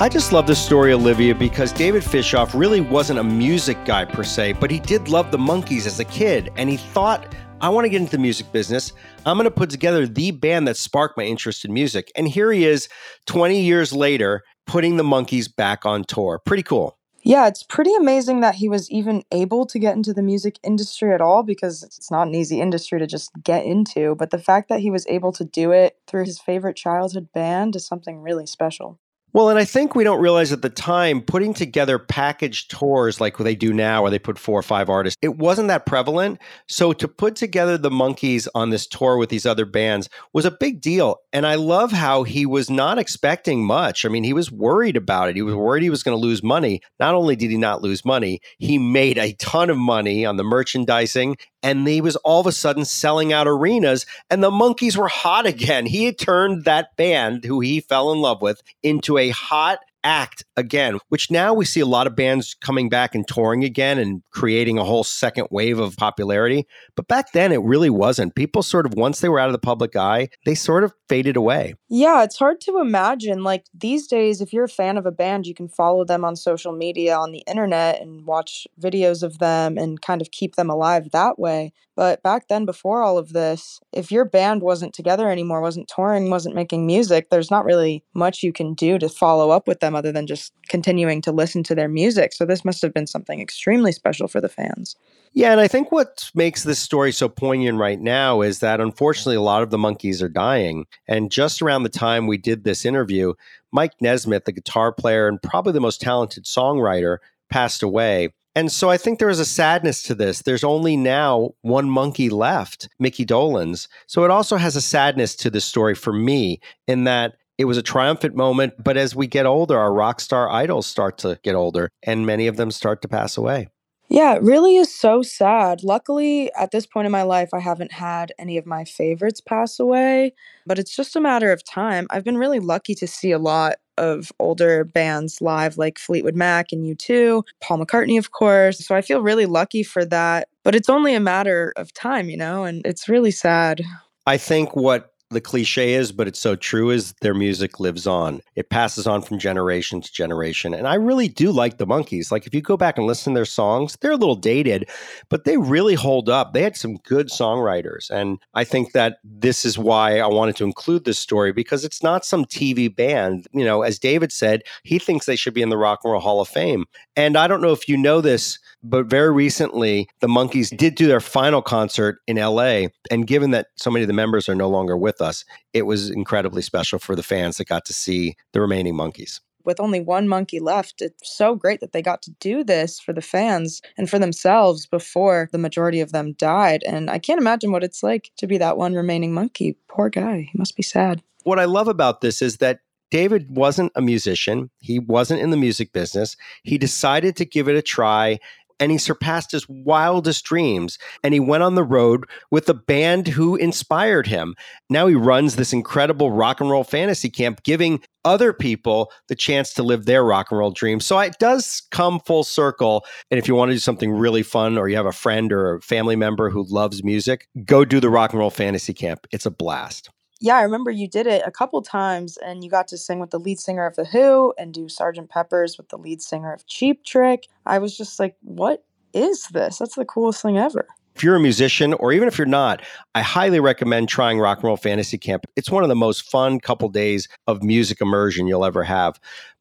I 0.00 0.08
just 0.08 0.32
love 0.32 0.48
this 0.48 0.58
story, 0.58 0.92
Olivia, 0.92 1.36
because 1.36 1.72
David 1.72 2.02
Fishof 2.02 2.58
really 2.58 2.80
wasn't 2.80 3.20
a 3.20 3.22
music 3.22 3.78
guy 3.84 4.04
per 4.04 4.24
se, 4.24 4.54
but 4.54 4.68
he 4.68 4.80
did 4.80 5.08
love 5.08 5.30
the 5.30 5.38
Monkees 5.38 5.86
as 5.86 6.00
a 6.00 6.04
kid, 6.04 6.50
and 6.56 6.68
he 6.68 6.76
thought 6.76 7.32
I 7.60 7.68
want 7.68 7.84
to 7.84 7.88
get 7.88 8.00
into 8.00 8.10
the 8.10 8.18
music 8.18 8.50
business. 8.50 8.92
I'm 9.24 9.36
going 9.36 9.44
to 9.44 9.52
put 9.52 9.70
together 9.70 10.04
the 10.04 10.32
band 10.32 10.66
that 10.66 10.76
sparked 10.76 11.16
my 11.16 11.22
interest 11.22 11.64
in 11.64 11.72
music. 11.72 12.10
And 12.16 12.26
here 12.26 12.50
he 12.50 12.66
is 12.66 12.88
20 13.26 13.60
years 13.60 13.92
later, 13.92 14.42
putting 14.66 14.96
the 14.96 15.04
Monkees 15.04 15.48
back 15.54 15.86
on 15.86 16.02
tour. 16.02 16.40
Pretty 16.44 16.64
cool. 16.64 16.98
Yeah, 17.22 17.46
it's 17.46 17.62
pretty 17.62 17.94
amazing 17.94 18.40
that 18.40 18.56
he 18.56 18.68
was 18.68 18.90
even 18.90 19.22
able 19.30 19.64
to 19.64 19.78
get 19.78 19.94
into 19.94 20.12
the 20.12 20.22
music 20.22 20.58
industry 20.64 21.14
at 21.14 21.20
all 21.20 21.44
because 21.44 21.84
it's 21.84 22.10
not 22.10 22.26
an 22.26 22.34
easy 22.34 22.60
industry 22.60 22.98
to 22.98 23.06
just 23.06 23.30
get 23.44 23.64
into. 23.64 24.16
But 24.16 24.30
the 24.30 24.38
fact 24.38 24.68
that 24.70 24.80
he 24.80 24.90
was 24.90 25.06
able 25.06 25.30
to 25.32 25.44
do 25.44 25.70
it 25.70 25.96
through 26.08 26.24
his 26.24 26.40
favorite 26.40 26.76
childhood 26.76 27.28
band 27.32 27.76
is 27.76 27.86
something 27.86 28.20
really 28.20 28.44
special. 28.44 28.98
Well, 29.34 29.48
and 29.48 29.58
I 29.58 29.64
think 29.64 29.96
we 29.96 30.04
don't 30.04 30.20
realize 30.20 30.52
at 30.52 30.62
the 30.62 30.70
time 30.70 31.20
putting 31.20 31.54
together 31.54 31.98
packaged 31.98 32.70
tours 32.70 33.20
like 33.20 33.36
they 33.36 33.56
do 33.56 33.72
now, 33.72 34.02
where 34.02 34.10
they 34.12 34.18
put 34.20 34.38
four 34.38 34.56
or 34.56 34.62
five 34.62 34.88
artists, 34.88 35.18
it 35.22 35.36
wasn't 35.38 35.66
that 35.66 35.86
prevalent. 35.86 36.38
So 36.68 36.92
to 36.92 37.08
put 37.08 37.34
together 37.34 37.76
the 37.76 37.90
Monkees 37.90 38.46
on 38.54 38.70
this 38.70 38.86
tour 38.86 39.16
with 39.16 39.30
these 39.30 39.44
other 39.44 39.64
bands 39.64 40.08
was 40.32 40.44
a 40.44 40.52
big 40.52 40.80
deal. 40.80 41.16
And 41.32 41.48
I 41.48 41.56
love 41.56 41.90
how 41.90 42.22
he 42.22 42.46
was 42.46 42.70
not 42.70 42.96
expecting 42.96 43.66
much. 43.66 44.04
I 44.04 44.08
mean, 44.08 44.22
he 44.22 44.32
was 44.32 44.52
worried 44.52 44.96
about 44.96 45.30
it. 45.30 45.34
He 45.34 45.42
was 45.42 45.56
worried 45.56 45.82
he 45.82 45.90
was 45.90 46.04
going 46.04 46.16
to 46.16 46.26
lose 46.26 46.44
money. 46.44 46.80
Not 47.00 47.16
only 47.16 47.34
did 47.34 47.50
he 47.50 47.56
not 47.56 47.82
lose 47.82 48.04
money, 48.04 48.40
he 48.58 48.78
made 48.78 49.18
a 49.18 49.32
ton 49.32 49.68
of 49.68 49.76
money 49.76 50.24
on 50.24 50.36
the 50.36 50.44
merchandising 50.44 51.38
and 51.64 51.88
he 51.88 52.02
was 52.02 52.14
all 52.16 52.40
of 52.40 52.46
a 52.46 52.52
sudden 52.52 52.84
selling 52.84 53.32
out 53.32 53.48
arenas 53.48 54.04
and 54.30 54.44
the 54.44 54.50
Monkees 54.50 54.96
were 54.96 55.08
hot 55.08 55.46
again 55.46 55.86
he 55.86 56.04
had 56.04 56.18
turned 56.18 56.64
that 56.64 56.94
band 56.96 57.44
who 57.44 57.60
he 57.60 57.80
fell 57.80 58.12
in 58.12 58.20
love 58.20 58.40
with 58.42 58.62
into 58.82 59.18
a 59.18 59.23
hot 59.30 59.78
act 60.04 60.44
again, 60.56 60.98
which 61.08 61.30
now 61.30 61.54
we 61.54 61.64
see 61.64 61.80
a 61.80 61.86
lot 61.86 62.06
of 62.06 62.14
bands 62.14 62.54
coming 62.60 62.88
back 62.88 63.14
and 63.14 63.26
touring 63.26 63.64
again 63.64 63.98
and 63.98 64.22
creating 64.30 64.78
a 64.78 64.84
whole 64.84 65.02
second 65.02 65.48
wave 65.50 65.78
of 65.78 65.96
popularity. 65.96 66.66
But 66.94 67.08
back 67.08 67.32
then, 67.32 67.52
it 67.52 67.62
really 67.62 67.90
wasn't. 67.90 68.34
People 68.34 68.62
sort 68.62 68.84
of, 68.86 68.94
once 68.94 69.20
they 69.20 69.30
were 69.30 69.40
out 69.40 69.48
of 69.48 69.54
the 69.54 69.58
public 69.58 69.96
eye, 69.96 70.28
they 70.44 70.54
sort 70.54 70.84
of 70.84 70.92
faded 71.08 71.36
away. 71.36 71.74
Yeah, 71.88 72.22
it's 72.22 72.38
hard 72.38 72.60
to 72.62 72.78
imagine. 72.78 73.42
Like 73.42 73.64
these 73.72 74.06
days, 74.06 74.40
if 74.40 74.52
you're 74.52 74.64
a 74.64 74.68
fan 74.68 74.98
of 74.98 75.06
a 75.06 75.10
band, 75.10 75.46
you 75.46 75.54
can 75.54 75.68
follow 75.68 76.04
them 76.04 76.24
on 76.24 76.36
social 76.36 76.72
media, 76.72 77.16
on 77.16 77.32
the 77.32 77.42
internet, 77.46 78.00
and 78.00 78.26
watch 78.26 78.66
videos 78.80 79.22
of 79.22 79.38
them 79.38 79.78
and 79.78 80.02
kind 80.02 80.20
of 80.20 80.30
keep 80.30 80.56
them 80.56 80.68
alive 80.68 81.10
that 81.12 81.38
way. 81.38 81.72
But 81.96 82.22
back 82.22 82.48
then, 82.48 82.64
before 82.64 83.02
all 83.02 83.18
of 83.18 83.32
this, 83.32 83.80
if 83.92 84.10
your 84.10 84.24
band 84.24 84.62
wasn't 84.62 84.94
together 84.94 85.30
anymore, 85.30 85.60
wasn't 85.60 85.88
touring, 85.88 86.28
wasn't 86.28 86.54
making 86.54 86.86
music, 86.86 87.30
there's 87.30 87.50
not 87.50 87.64
really 87.64 88.02
much 88.14 88.42
you 88.42 88.52
can 88.52 88.74
do 88.74 88.98
to 88.98 89.08
follow 89.08 89.50
up 89.50 89.68
with 89.68 89.80
them 89.80 89.94
other 89.94 90.10
than 90.10 90.26
just 90.26 90.52
continuing 90.68 91.22
to 91.22 91.32
listen 91.32 91.62
to 91.64 91.74
their 91.74 91.88
music. 91.88 92.32
So 92.32 92.44
this 92.44 92.64
must 92.64 92.82
have 92.82 92.92
been 92.92 93.06
something 93.06 93.40
extremely 93.40 93.92
special 93.92 94.26
for 94.26 94.40
the 94.40 94.48
fans. 94.48 94.96
Yeah, 95.32 95.52
and 95.52 95.60
I 95.60 95.68
think 95.68 95.90
what 95.90 96.30
makes 96.34 96.62
this 96.62 96.78
story 96.78 97.12
so 97.12 97.28
poignant 97.28 97.78
right 97.78 98.00
now 98.00 98.40
is 98.40 98.60
that 98.60 98.80
unfortunately 98.80 99.36
a 99.36 99.40
lot 99.40 99.62
of 99.62 99.70
the 99.70 99.78
Monkees 99.78 100.22
are 100.22 100.28
dying. 100.28 100.86
And 101.08 101.30
just 101.30 101.60
around 101.60 101.82
the 101.82 101.88
time 101.88 102.26
we 102.26 102.38
did 102.38 102.62
this 102.64 102.84
interview, 102.84 103.34
Mike 103.72 103.94
Nesmith, 104.00 104.44
the 104.44 104.52
guitar 104.52 104.92
player 104.92 105.26
and 105.26 105.42
probably 105.42 105.72
the 105.72 105.80
most 105.80 106.00
talented 106.00 106.44
songwriter, 106.44 107.18
passed 107.50 107.82
away. 107.82 108.32
And 108.56 108.70
so 108.70 108.88
I 108.88 108.96
think 108.96 109.18
there 109.18 109.30
is 109.30 109.40
a 109.40 109.44
sadness 109.44 110.02
to 110.04 110.14
this. 110.14 110.42
There's 110.42 110.64
only 110.64 110.96
now 110.96 111.50
one 111.62 111.90
monkey 111.90 112.30
left, 112.30 112.88
Mickey 112.98 113.26
Dolenz. 113.26 113.88
So 114.06 114.24
it 114.24 114.30
also 114.30 114.56
has 114.56 114.76
a 114.76 114.80
sadness 114.80 115.34
to 115.36 115.50
this 115.50 115.64
story 115.64 115.94
for 115.94 116.12
me 116.12 116.60
in 116.86 117.04
that 117.04 117.36
it 117.58 117.64
was 117.64 117.76
a 117.76 117.82
triumphant 117.82 118.36
moment. 118.36 118.74
But 118.82 118.96
as 118.96 119.14
we 119.14 119.26
get 119.26 119.46
older, 119.46 119.78
our 119.78 119.92
rock 119.92 120.20
star 120.20 120.48
idols 120.50 120.86
start 120.86 121.18
to 121.18 121.38
get 121.42 121.54
older 121.54 121.88
and 122.02 122.26
many 122.26 122.46
of 122.46 122.56
them 122.56 122.70
start 122.70 123.02
to 123.02 123.08
pass 123.08 123.36
away. 123.36 123.68
Yeah, 124.08 124.34
it 124.34 124.42
really 124.42 124.76
is 124.76 124.94
so 124.94 125.22
sad. 125.22 125.82
Luckily, 125.82 126.52
at 126.54 126.70
this 126.70 126.86
point 126.86 127.06
in 127.06 127.12
my 127.12 127.22
life, 127.22 127.48
I 127.54 127.60
haven't 127.60 127.92
had 127.92 128.32
any 128.38 128.58
of 128.58 128.66
my 128.66 128.84
favorites 128.84 129.40
pass 129.40 129.80
away, 129.80 130.34
but 130.66 130.78
it's 130.78 130.94
just 130.94 131.16
a 131.16 131.20
matter 131.20 131.50
of 131.50 131.64
time. 131.64 132.06
I've 132.10 132.22
been 132.22 132.36
really 132.36 132.60
lucky 132.60 132.94
to 132.96 133.06
see 133.06 133.32
a 133.32 133.38
lot 133.38 133.76
of 133.98 134.32
older 134.38 134.84
bands 134.84 135.40
live, 135.40 135.78
like 135.78 135.98
Fleetwood 135.98 136.36
Mac 136.36 136.72
and 136.72 136.84
U2, 136.84 137.42
Paul 137.60 137.78
McCartney, 137.78 138.18
of 138.18 138.32
course. 138.32 138.84
So 138.84 138.94
I 138.94 139.00
feel 139.00 139.20
really 139.20 139.46
lucky 139.46 139.82
for 139.82 140.04
that. 140.06 140.48
But 140.62 140.74
it's 140.74 140.88
only 140.88 141.14
a 141.14 141.20
matter 141.20 141.72
of 141.76 141.92
time, 141.92 142.28
you 142.28 142.36
know, 142.36 142.64
and 142.64 142.84
it's 142.84 143.08
really 143.08 143.30
sad. 143.30 143.82
I 144.26 144.36
think 144.36 144.74
what 144.74 145.13
the 145.34 145.40
cliche 145.40 145.94
is, 145.94 146.12
but 146.12 146.26
it's 146.26 146.38
so 146.38 146.56
true, 146.56 146.90
is 146.90 147.12
their 147.20 147.34
music 147.34 147.78
lives 147.80 148.06
on. 148.06 148.40
It 148.56 148.70
passes 148.70 149.06
on 149.06 149.22
from 149.22 149.38
generation 149.38 150.00
to 150.00 150.12
generation. 150.12 150.72
And 150.74 150.88
I 150.88 150.94
really 150.94 151.28
do 151.28 151.52
like 151.52 151.78
the 151.78 151.86
Monkees. 151.86 152.32
Like 152.32 152.46
if 152.46 152.54
you 152.54 152.62
go 152.62 152.76
back 152.76 152.96
and 152.96 153.06
listen 153.06 153.34
to 153.34 153.38
their 153.38 153.44
songs, 153.44 153.96
they're 154.00 154.12
a 154.12 154.16
little 154.16 154.36
dated, 154.36 154.88
but 155.28 155.44
they 155.44 155.56
really 155.56 155.94
hold 155.94 156.28
up. 156.28 156.52
They 156.52 156.62
had 156.62 156.76
some 156.76 156.96
good 156.98 157.28
songwriters. 157.28 158.10
And 158.10 158.38
I 158.54 158.64
think 158.64 158.92
that 158.92 159.18
this 159.22 159.64
is 159.64 159.78
why 159.78 160.18
I 160.18 160.26
wanted 160.26 160.56
to 160.56 160.64
include 160.64 161.04
this 161.04 161.18
story 161.18 161.52
because 161.52 161.84
it's 161.84 162.02
not 162.02 162.24
some 162.24 162.44
TV 162.44 162.94
band. 162.94 163.46
You 163.52 163.64
know, 163.64 163.82
as 163.82 163.98
David 163.98 164.32
said, 164.32 164.62
he 164.82 164.98
thinks 164.98 165.26
they 165.26 165.36
should 165.36 165.54
be 165.54 165.62
in 165.62 165.68
the 165.68 165.76
Rock 165.76 166.00
and 166.04 166.12
Roll 166.12 166.20
Hall 166.20 166.40
of 166.40 166.48
Fame. 166.48 166.84
And 167.16 167.36
I 167.36 167.46
don't 167.46 167.60
know 167.60 167.72
if 167.72 167.88
you 167.88 167.96
know 167.96 168.20
this, 168.20 168.58
but 168.84 169.06
very 169.06 169.32
recently, 169.32 170.08
the 170.20 170.28
Monkees 170.28 170.76
did 170.76 170.94
do 170.94 171.06
their 171.06 171.20
final 171.20 171.62
concert 171.62 172.18
in 172.26 172.36
LA. 172.36 172.88
And 173.10 173.26
given 173.26 173.50
that 173.52 173.68
so 173.76 173.90
many 173.90 174.02
of 174.02 174.08
the 174.08 174.14
members 174.14 174.48
are 174.48 174.54
no 174.54 174.68
longer 174.68 174.96
with 174.96 175.22
us, 175.22 175.44
it 175.72 175.82
was 175.82 176.10
incredibly 176.10 176.60
special 176.60 176.98
for 176.98 177.16
the 177.16 177.22
fans 177.22 177.56
that 177.56 177.66
got 177.66 177.86
to 177.86 177.94
see 177.94 178.36
the 178.52 178.60
remaining 178.60 178.94
Monkees. 178.94 179.40
With 179.64 179.80
only 179.80 180.00
one 180.00 180.28
monkey 180.28 180.60
left, 180.60 181.00
it's 181.00 181.34
so 181.34 181.54
great 181.54 181.80
that 181.80 181.92
they 181.92 182.02
got 182.02 182.20
to 182.22 182.30
do 182.32 182.62
this 182.62 183.00
for 183.00 183.14
the 183.14 183.22
fans 183.22 183.80
and 183.96 184.10
for 184.10 184.18
themselves 184.18 184.84
before 184.84 185.48
the 185.52 185.58
majority 185.58 186.00
of 186.00 186.12
them 186.12 186.34
died. 186.34 186.82
And 186.86 187.10
I 187.10 187.18
can't 187.18 187.40
imagine 187.40 187.72
what 187.72 187.82
it's 187.82 188.02
like 188.02 188.30
to 188.36 188.46
be 188.46 188.58
that 188.58 188.76
one 188.76 188.92
remaining 188.92 189.32
monkey. 189.32 189.78
Poor 189.88 190.10
guy. 190.10 190.50
He 190.52 190.58
must 190.58 190.76
be 190.76 190.82
sad. 190.82 191.22
What 191.44 191.58
I 191.58 191.64
love 191.64 191.88
about 191.88 192.20
this 192.20 192.42
is 192.42 192.58
that 192.58 192.80
David 193.10 193.46
wasn't 193.48 193.92
a 193.94 194.02
musician. 194.02 194.70
He 194.80 194.98
wasn't 194.98 195.40
in 195.40 195.50
the 195.50 195.56
music 195.56 195.92
business. 195.92 196.36
He 196.64 196.76
decided 196.76 197.36
to 197.36 197.44
give 197.44 197.68
it 197.68 197.76
a 197.76 197.82
try 197.82 198.40
and 198.80 198.90
he 198.90 198.98
surpassed 198.98 199.52
his 199.52 199.68
wildest 199.68 200.44
dreams. 200.44 200.98
And 201.22 201.34
he 201.34 201.40
went 201.40 201.62
on 201.62 201.74
the 201.74 201.84
road 201.84 202.24
with 202.50 202.66
the 202.66 202.74
band 202.74 203.28
who 203.28 203.56
inspired 203.56 204.26
him. 204.26 204.54
Now 204.90 205.06
he 205.06 205.14
runs 205.14 205.56
this 205.56 205.72
incredible 205.72 206.30
rock 206.30 206.60
and 206.60 206.70
roll 206.70 206.84
fantasy 206.84 207.30
camp, 207.30 207.62
giving 207.62 208.02
other 208.24 208.52
people 208.52 209.12
the 209.28 209.34
chance 209.34 209.74
to 209.74 209.82
live 209.82 210.06
their 210.06 210.24
rock 210.24 210.50
and 210.50 210.58
roll 210.58 210.70
dreams. 210.70 211.04
So 211.04 211.18
it 211.18 211.36
does 211.38 211.82
come 211.90 212.20
full 212.20 212.44
circle. 212.44 213.04
And 213.30 213.38
if 213.38 213.46
you 213.46 213.54
want 213.54 213.70
to 213.70 213.74
do 213.74 213.80
something 213.80 214.12
really 214.12 214.42
fun, 214.42 214.78
or 214.78 214.88
you 214.88 214.96
have 214.96 215.06
a 215.06 215.12
friend 215.12 215.52
or 215.52 215.74
a 215.74 215.80
family 215.80 216.16
member 216.16 216.50
who 216.50 216.64
loves 216.68 217.04
music, 217.04 217.48
go 217.64 217.84
do 217.84 218.00
the 218.00 218.10
rock 218.10 218.32
and 218.32 218.40
roll 218.40 218.50
fantasy 218.50 218.94
camp. 218.94 219.26
It's 219.30 219.46
a 219.46 219.50
blast 219.50 220.10
yeah, 220.44 220.56
I 220.56 220.62
remember 220.62 220.90
you 220.90 221.08
did 221.08 221.26
it 221.26 221.42
a 221.46 221.50
couple 221.50 221.80
times 221.80 222.36
and 222.36 222.62
you 222.62 222.68
got 222.68 222.86
to 222.88 222.98
sing 222.98 223.18
with 223.18 223.30
the 223.30 223.38
lead 223.38 223.58
singer 223.58 223.86
of 223.86 223.96
The 223.96 224.04
Who 224.04 224.52
and 224.58 224.74
do 224.74 224.90
Sergeant 224.90 225.30
Pepper's 225.30 225.78
with 225.78 225.88
the 225.88 225.96
lead 225.96 226.20
singer 226.20 226.52
of 226.52 226.66
Cheap 226.66 227.02
Trick. 227.02 227.48
I 227.64 227.78
was 227.78 227.96
just 227.96 228.20
like, 228.20 228.36
what 228.42 228.84
is 229.14 229.48
this? 229.48 229.78
That's 229.78 229.94
the 229.94 230.04
coolest 230.04 230.42
thing 230.42 230.58
ever. 230.58 230.86
If 231.14 231.24
you're 231.24 231.36
a 231.36 231.40
musician 231.40 231.94
or 231.94 232.12
even 232.12 232.28
if 232.28 232.36
you're 232.36 232.46
not, 232.46 232.82
I 233.14 233.22
highly 233.22 233.58
recommend 233.58 234.10
trying 234.10 234.38
Rock 234.38 234.58
and 234.58 234.64
Roll 234.64 234.76
Fantasy 234.76 235.16
Camp. 235.16 235.46
It's 235.56 235.70
one 235.70 235.82
of 235.82 235.88
the 235.88 235.96
most 235.96 236.30
fun 236.30 236.60
couple 236.60 236.90
days 236.90 237.26
of 237.46 237.62
music 237.62 238.02
immersion 238.02 238.46
you'll 238.46 238.66
ever 238.66 238.84
have. 238.84 239.18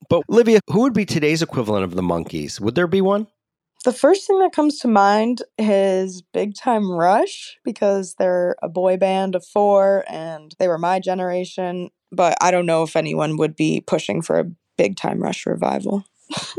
But 0.10 0.24
Olivia, 0.30 0.60
who 0.70 0.82
would 0.82 0.94
be 0.94 1.06
today's 1.06 1.42
equivalent 1.42 1.86
of 1.86 1.96
the 1.96 2.02
Monkees? 2.02 2.60
Would 2.60 2.76
there 2.76 2.88
be 2.88 3.00
one? 3.00 3.28
The 3.84 3.92
first 3.92 4.26
thing 4.26 4.40
that 4.40 4.54
comes 4.54 4.80
to 4.80 4.88
mind 4.88 5.42
is 5.58 6.22
Big 6.22 6.56
Time 6.56 6.90
Rush 6.90 7.58
because 7.66 8.16
they're 8.16 8.56
a 8.64 8.70
boy 8.70 8.96
band 8.96 9.36
of 9.36 9.46
four 9.46 10.06
and 10.08 10.56
they 10.58 10.70
were 10.70 10.78
my 10.78 11.02
generation. 11.02 11.90
But 12.10 12.38
I 12.42 12.50
don't 12.52 12.66
know 12.66 12.84
if 12.84 12.96
anyone 12.96 13.36
would 13.38 13.58
be 13.58 13.82
pushing 13.82 14.22
for 14.22 14.40
a 14.40 14.50
Big 14.78 14.96
Time 14.96 15.22
Rush 15.22 15.46
revival. 15.46 16.06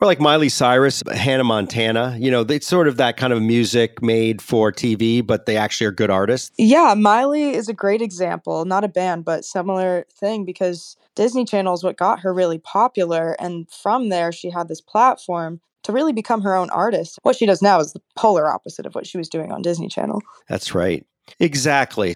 or 0.00 0.06
like 0.06 0.18
Miley 0.18 0.48
Cyrus, 0.48 1.02
Hannah 1.12 1.44
Montana. 1.44 2.16
You 2.18 2.30
know, 2.30 2.40
it's 2.40 2.66
sort 2.66 2.88
of 2.88 2.96
that 2.96 3.18
kind 3.18 3.34
of 3.34 3.42
music 3.42 4.02
made 4.02 4.40
for 4.40 4.72
TV, 4.72 5.24
but 5.24 5.44
they 5.44 5.58
actually 5.58 5.88
are 5.88 5.92
good 5.92 6.10
artists. 6.10 6.52
Yeah, 6.56 6.94
Miley 6.96 7.50
is 7.50 7.68
a 7.68 7.74
great 7.74 8.00
example. 8.00 8.64
Not 8.64 8.82
a 8.82 8.88
band, 8.88 9.26
but 9.26 9.44
similar 9.44 10.06
thing 10.10 10.46
because 10.46 10.96
Disney 11.14 11.44
Channel 11.44 11.74
is 11.74 11.84
what 11.84 11.98
got 11.98 12.20
her 12.20 12.32
really 12.32 12.58
popular. 12.58 13.36
And 13.38 13.70
from 13.70 14.08
there, 14.08 14.32
she 14.32 14.48
had 14.48 14.68
this 14.68 14.80
platform 14.80 15.60
to 15.84 15.92
really 15.92 16.12
become 16.12 16.42
her 16.42 16.54
own 16.54 16.70
artist. 16.70 17.18
What 17.22 17.36
she 17.36 17.46
does 17.46 17.62
now 17.62 17.78
is 17.80 17.92
the 17.92 18.02
polar 18.16 18.50
opposite 18.50 18.86
of 18.86 18.94
what 18.94 19.06
she 19.06 19.18
was 19.18 19.28
doing 19.28 19.52
on 19.52 19.62
Disney 19.62 19.88
Channel. 19.88 20.22
That's 20.48 20.74
right. 20.74 21.06
Exactly. 21.38 22.14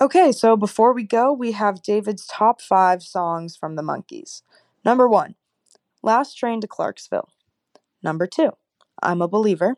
Okay, 0.00 0.32
so 0.32 0.56
before 0.56 0.92
we 0.92 1.04
go, 1.04 1.32
we 1.32 1.52
have 1.52 1.82
David's 1.82 2.26
top 2.26 2.60
five 2.60 3.02
songs 3.02 3.56
from 3.56 3.76
the 3.76 3.82
Monkees. 3.82 4.42
Number 4.84 5.08
one, 5.08 5.36
Last 6.02 6.34
Train 6.36 6.60
to 6.62 6.66
Clarksville. 6.66 7.28
Number 8.02 8.26
two, 8.26 8.50
I'm 9.02 9.22
a 9.22 9.28
Believer. 9.28 9.76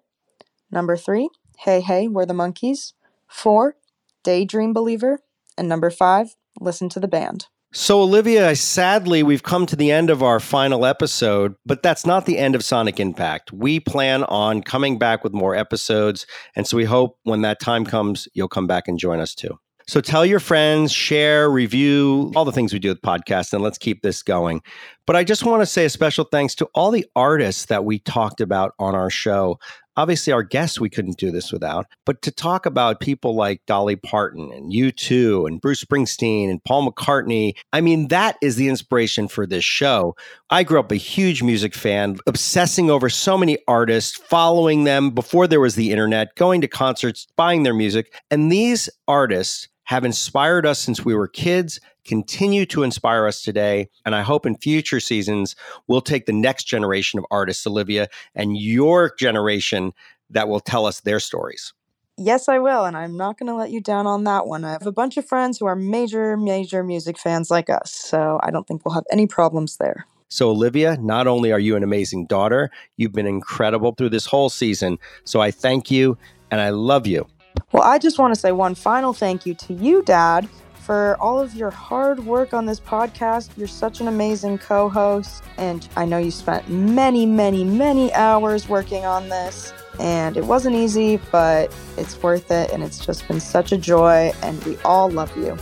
Number 0.70 0.96
three, 0.96 1.28
Hey 1.58 1.80
Hey, 1.80 2.08
We're 2.08 2.26
the 2.26 2.34
Monkees. 2.34 2.94
Four, 3.26 3.76
Daydream 4.22 4.72
Believer. 4.72 5.20
And 5.58 5.68
number 5.68 5.90
five, 5.90 6.36
Listen 6.60 6.88
to 6.90 7.00
the 7.00 7.08
Band. 7.08 7.48
So, 7.76 8.02
Olivia, 8.02 8.54
sadly, 8.54 9.24
we've 9.24 9.42
come 9.42 9.66
to 9.66 9.74
the 9.74 9.90
end 9.90 10.08
of 10.08 10.22
our 10.22 10.38
final 10.38 10.86
episode, 10.86 11.56
but 11.66 11.82
that's 11.82 12.06
not 12.06 12.24
the 12.24 12.38
end 12.38 12.54
of 12.54 12.62
Sonic 12.62 13.00
Impact. 13.00 13.52
We 13.52 13.80
plan 13.80 14.22
on 14.24 14.62
coming 14.62 14.96
back 14.96 15.24
with 15.24 15.32
more 15.32 15.56
episodes. 15.56 16.24
And 16.54 16.68
so 16.68 16.76
we 16.76 16.84
hope 16.84 17.18
when 17.24 17.42
that 17.42 17.58
time 17.58 17.84
comes, 17.84 18.28
you'll 18.32 18.46
come 18.46 18.68
back 18.68 18.86
and 18.86 18.96
join 18.96 19.18
us 19.18 19.34
too. 19.34 19.58
So 19.88 20.00
tell 20.00 20.24
your 20.24 20.38
friends, 20.38 20.92
share, 20.92 21.50
review, 21.50 22.32
all 22.36 22.44
the 22.44 22.52
things 22.52 22.72
we 22.72 22.78
do 22.78 22.90
with 22.90 23.02
podcasts, 23.02 23.52
and 23.52 23.60
let's 23.60 23.76
keep 23.76 24.02
this 24.02 24.22
going. 24.22 24.62
But 25.04 25.16
I 25.16 25.24
just 25.24 25.44
want 25.44 25.60
to 25.60 25.66
say 25.66 25.84
a 25.84 25.90
special 25.90 26.24
thanks 26.24 26.54
to 26.56 26.66
all 26.74 26.92
the 26.92 27.06
artists 27.16 27.66
that 27.66 27.84
we 27.84 27.98
talked 27.98 28.40
about 28.40 28.72
on 28.78 28.94
our 28.94 29.10
show. 29.10 29.58
Obviously, 29.96 30.32
our 30.32 30.42
guests 30.42 30.80
we 30.80 30.90
couldn't 30.90 31.18
do 31.18 31.30
this 31.30 31.52
without, 31.52 31.86
but 32.04 32.22
to 32.22 32.30
talk 32.30 32.66
about 32.66 33.00
people 33.00 33.34
like 33.34 33.64
Dolly 33.66 33.96
Parton 33.96 34.50
and 34.52 34.72
U2 34.72 35.46
and 35.46 35.60
Bruce 35.60 35.84
Springsteen 35.84 36.50
and 36.50 36.62
Paul 36.64 36.90
McCartney, 36.90 37.54
I 37.72 37.80
mean, 37.80 38.08
that 38.08 38.36
is 38.42 38.56
the 38.56 38.68
inspiration 38.68 39.28
for 39.28 39.46
this 39.46 39.64
show. 39.64 40.16
I 40.50 40.62
grew 40.62 40.80
up 40.80 40.92
a 40.92 40.96
huge 40.96 41.42
music 41.42 41.74
fan, 41.74 42.18
obsessing 42.26 42.90
over 42.90 43.08
so 43.08 43.38
many 43.38 43.58
artists, 43.68 44.16
following 44.16 44.84
them 44.84 45.10
before 45.10 45.46
there 45.46 45.60
was 45.60 45.74
the 45.74 45.90
internet, 45.90 46.34
going 46.36 46.60
to 46.60 46.68
concerts, 46.68 47.26
buying 47.36 47.62
their 47.62 47.74
music. 47.74 48.12
And 48.30 48.50
these 48.50 48.88
artists 49.08 49.68
have 49.84 50.04
inspired 50.04 50.66
us 50.66 50.78
since 50.78 51.04
we 51.04 51.14
were 51.14 51.28
kids, 51.28 51.80
continue 52.04 52.66
to 52.66 52.82
inspire 52.82 53.26
us 53.26 53.42
today. 53.42 53.88
And 54.04 54.14
I 54.14 54.22
hope 54.22 54.46
in 54.46 54.56
future 54.56 55.00
seasons, 55.00 55.56
we'll 55.86 56.00
take 56.00 56.26
the 56.26 56.32
next 56.32 56.64
generation 56.64 57.18
of 57.18 57.26
artists, 57.30 57.66
Olivia, 57.66 58.08
and 58.34 58.56
your 58.56 59.14
generation 59.18 59.92
that 60.30 60.48
will 60.48 60.60
tell 60.60 60.86
us 60.86 61.00
their 61.00 61.20
stories. 61.20 61.72
Yes, 62.16 62.48
I 62.48 62.58
will. 62.58 62.84
And 62.84 62.96
I'm 62.96 63.16
not 63.16 63.38
going 63.38 63.48
to 63.48 63.54
let 63.54 63.70
you 63.70 63.80
down 63.80 64.06
on 64.06 64.24
that 64.24 64.46
one. 64.46 64.64
I 64.64 64.72
have 64.72 64.86
a 64.86 64.92
bunch 64.92 65.16
of 65.16 65.26
friends 65.26 65.58
who 65.58 65.66
are 65.66 65.74
major, 65.74 66.36
major 66.36 66.84
music 66.84 67.18
fans 67.18 67.50
like 67.50 67.68
us. 67.68 67.90
So 67.90 68.38
I 68.42 68.50
don't 68.50 68.66
think 68.66 68.84
we'll 68.84 68.94
have 68.94 69.04
any 69.10 69.26
problems 69.26 69.78
there. 69.78 70.06
So, 70.28 70.50
Olivia, 70.50 70.96
not 70.96 71.26
only 71.26 71.52
are 71.52 71.60
you 71.60 71.76
an 71.76 71.82
amazing 71.82 72.26
daughter, 72.26 72.70
you've 72.96 73.12
been 73.12 73.26
incredible 73.26 73.92
through 73.92 74.08
this 74.08 74.26
whole 74.26 74.48
season. 74.48 74.98
So 75.24 75.40
I 75.40 75.50
thank 75.50 75.90
you 75.90 76.18
and 76.50 76.60
I 76.60 76.70
love 76.70 77.06
you. 77.06 77.26
Well, 77.72 77.82
I 77.82 77.98
just 77.98 78.18
want 78.18 78.34
to 78.34 78.40
say 78.40 78.52
one 78.52 78.74
final 78.74 79.12
thank 79.12 79.46
you 79.46 79.54
to 79.54 79.74
you, 79.74 80.02
Dad, 80.02 80.48
for 80.84 81.16
all 81.18 81.40
of 81.40 81.54
your 81.54 81.70
hard 81.70 82.24
work 82.24 82.52
on 82.52 82.66
this 82.66 82.78
podcast. 82.78 83.50
You're 83.56 83.66
such 83.66 84.00
an 84.00 84.08
amazing 84.08 84.58
co 84.58 84.88
host, 84.88 85.42
and 85.56 85.88
I 85.96 86.04
know 86.04 86.18
you 86.18 86.30
spent 86.30 86.68
many, 86.68 87.26
many, 87.26 87.64
many 87.64 88.12
hours 88.12 88.68
working 88.68 89.04
on 89.04 89.28
this. 89.28 89.72
And 89.98 90.36
it 90.36 90.44
wasn't 90.44 90.74
easy, 90.74 91.20
but 91.30 91.74
it's 91.96 92.20
worth 92.22 92.50
it, 92.50 92.70
and 92.72 92.82
it's 92.82 93.04
just 93.04 93.26
been 93.28 93.40
such 93.40 93.72
a 93.72 93.76
joy, 93.76 94.32
and 94.42 94.62
we 94.64 94.76
all 94.84 95.08
love 95.08 95.34
you. 95.36 95.56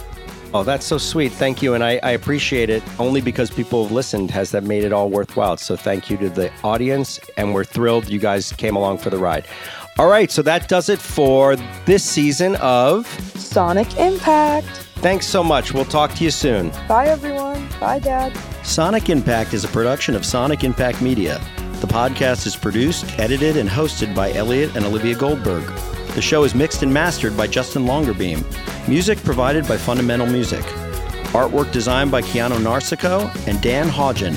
Oh, 0.55 0.63
that's 0.63 0.85
so 0.85 0.99
sweet. 0.99 1.33
Thank 1.33 1.63
you. 1.63 1.73
And 1.73 1.83
I, 1.83 1.99
I, 2.03 2.11
appreciate 2.11 2.69
it 2.69 2.83
only 2.99 3.23
because 3.23 3.51
people 3.51 3.85
have 3.85 3.93
listened 3.93 4.31
has 4.33 4.51
that 4.51 4.65
made 4.65 4.85
it 4.85 4.93
all 4.93 5.09
worthwhile. 5.09 5.57
So 5.57 5.77
thank 5.77 6.11
you 6.11 6.19
to 6.19 6.29
the 6.29 6.53
audience. 6.63 7.19
And 7.39 7.55
we're 7.55 7.65
thrilled 7.65 8.11
you 8.11 8.19
guys 8.19 8.53
came 8.53 8.77
along 8.77 8.99
for 8.99 9.09
the 9.09 9.17
ride. 9.17 9.47
All 9.99 10.09
right, 10.09 10.31
so 10.31 10.41
that 10.43 10.69
does 10.69 10.89
it 10.89 10.99
for 11.01 11.55
this 11.85 12.03
season 12.03 12.57
of 12.57 13.07
Sonic 13.39 13.95
Impact. 13.99 14.67
Thanks 14.97 15.27
so 15.27 15.45
much. 15.45 15.75
We'll 15.75 15.85
talk 15.85 16.15
to 16.15 16.25
you 16.25 16.31
soon. 16.31 16.71
Bye, 16.89 17.09
everyone. 17.09 17.69
Bye, 17.79 17.99
Dad. 17.99 18.35
Sonic 18.65 19.11
Impact 19.11 19.53
is 19.53 19.65
a 19.65 19.69
production 19.69 20.15
of 20.15 20.25
Sonic 20.25 20.65
Impact 20.65 21.03
Media. 21.03 21.41
The 21.81 21.87
podcast 21.87 22.47
is 22.47 22.57
produced, 22.57 23.19
edited, 23.19 23.57
and 23.57 23.69
hosted 23.69 24.15
by 24.15 24.33
Elliot 24.33 24.75
and 24.77 24.85
Olivia 24.87 25.15
Goldberg. 25.15 25.65
The 26.15 26.23
show 26.23 26.45
is 26.45 26.55
mixed 26.55 26.83
and 26.83 26.93
mastered 26.93 27.37
by 27.37 27.47
Justin 27.47 27.85
Longerbeam. 27.85 28.45
Music 28.89 29.23
provided 29.25 29.69
by 29.69 29.77
Fundamental 29.77 30.27
Music. 30.27 30.63
Artwork 31.33 31.71
designed 31.73 32.11
by 32.11 32.23
Keanu 32.23 32.57
Narsico 32.59 33.29
and 33.47 33.61
Dan 33.61 33.89
Hodgen. 33.89 34.37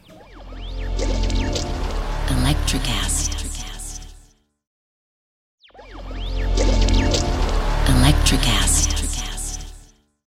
Electricast. 2.71 3.40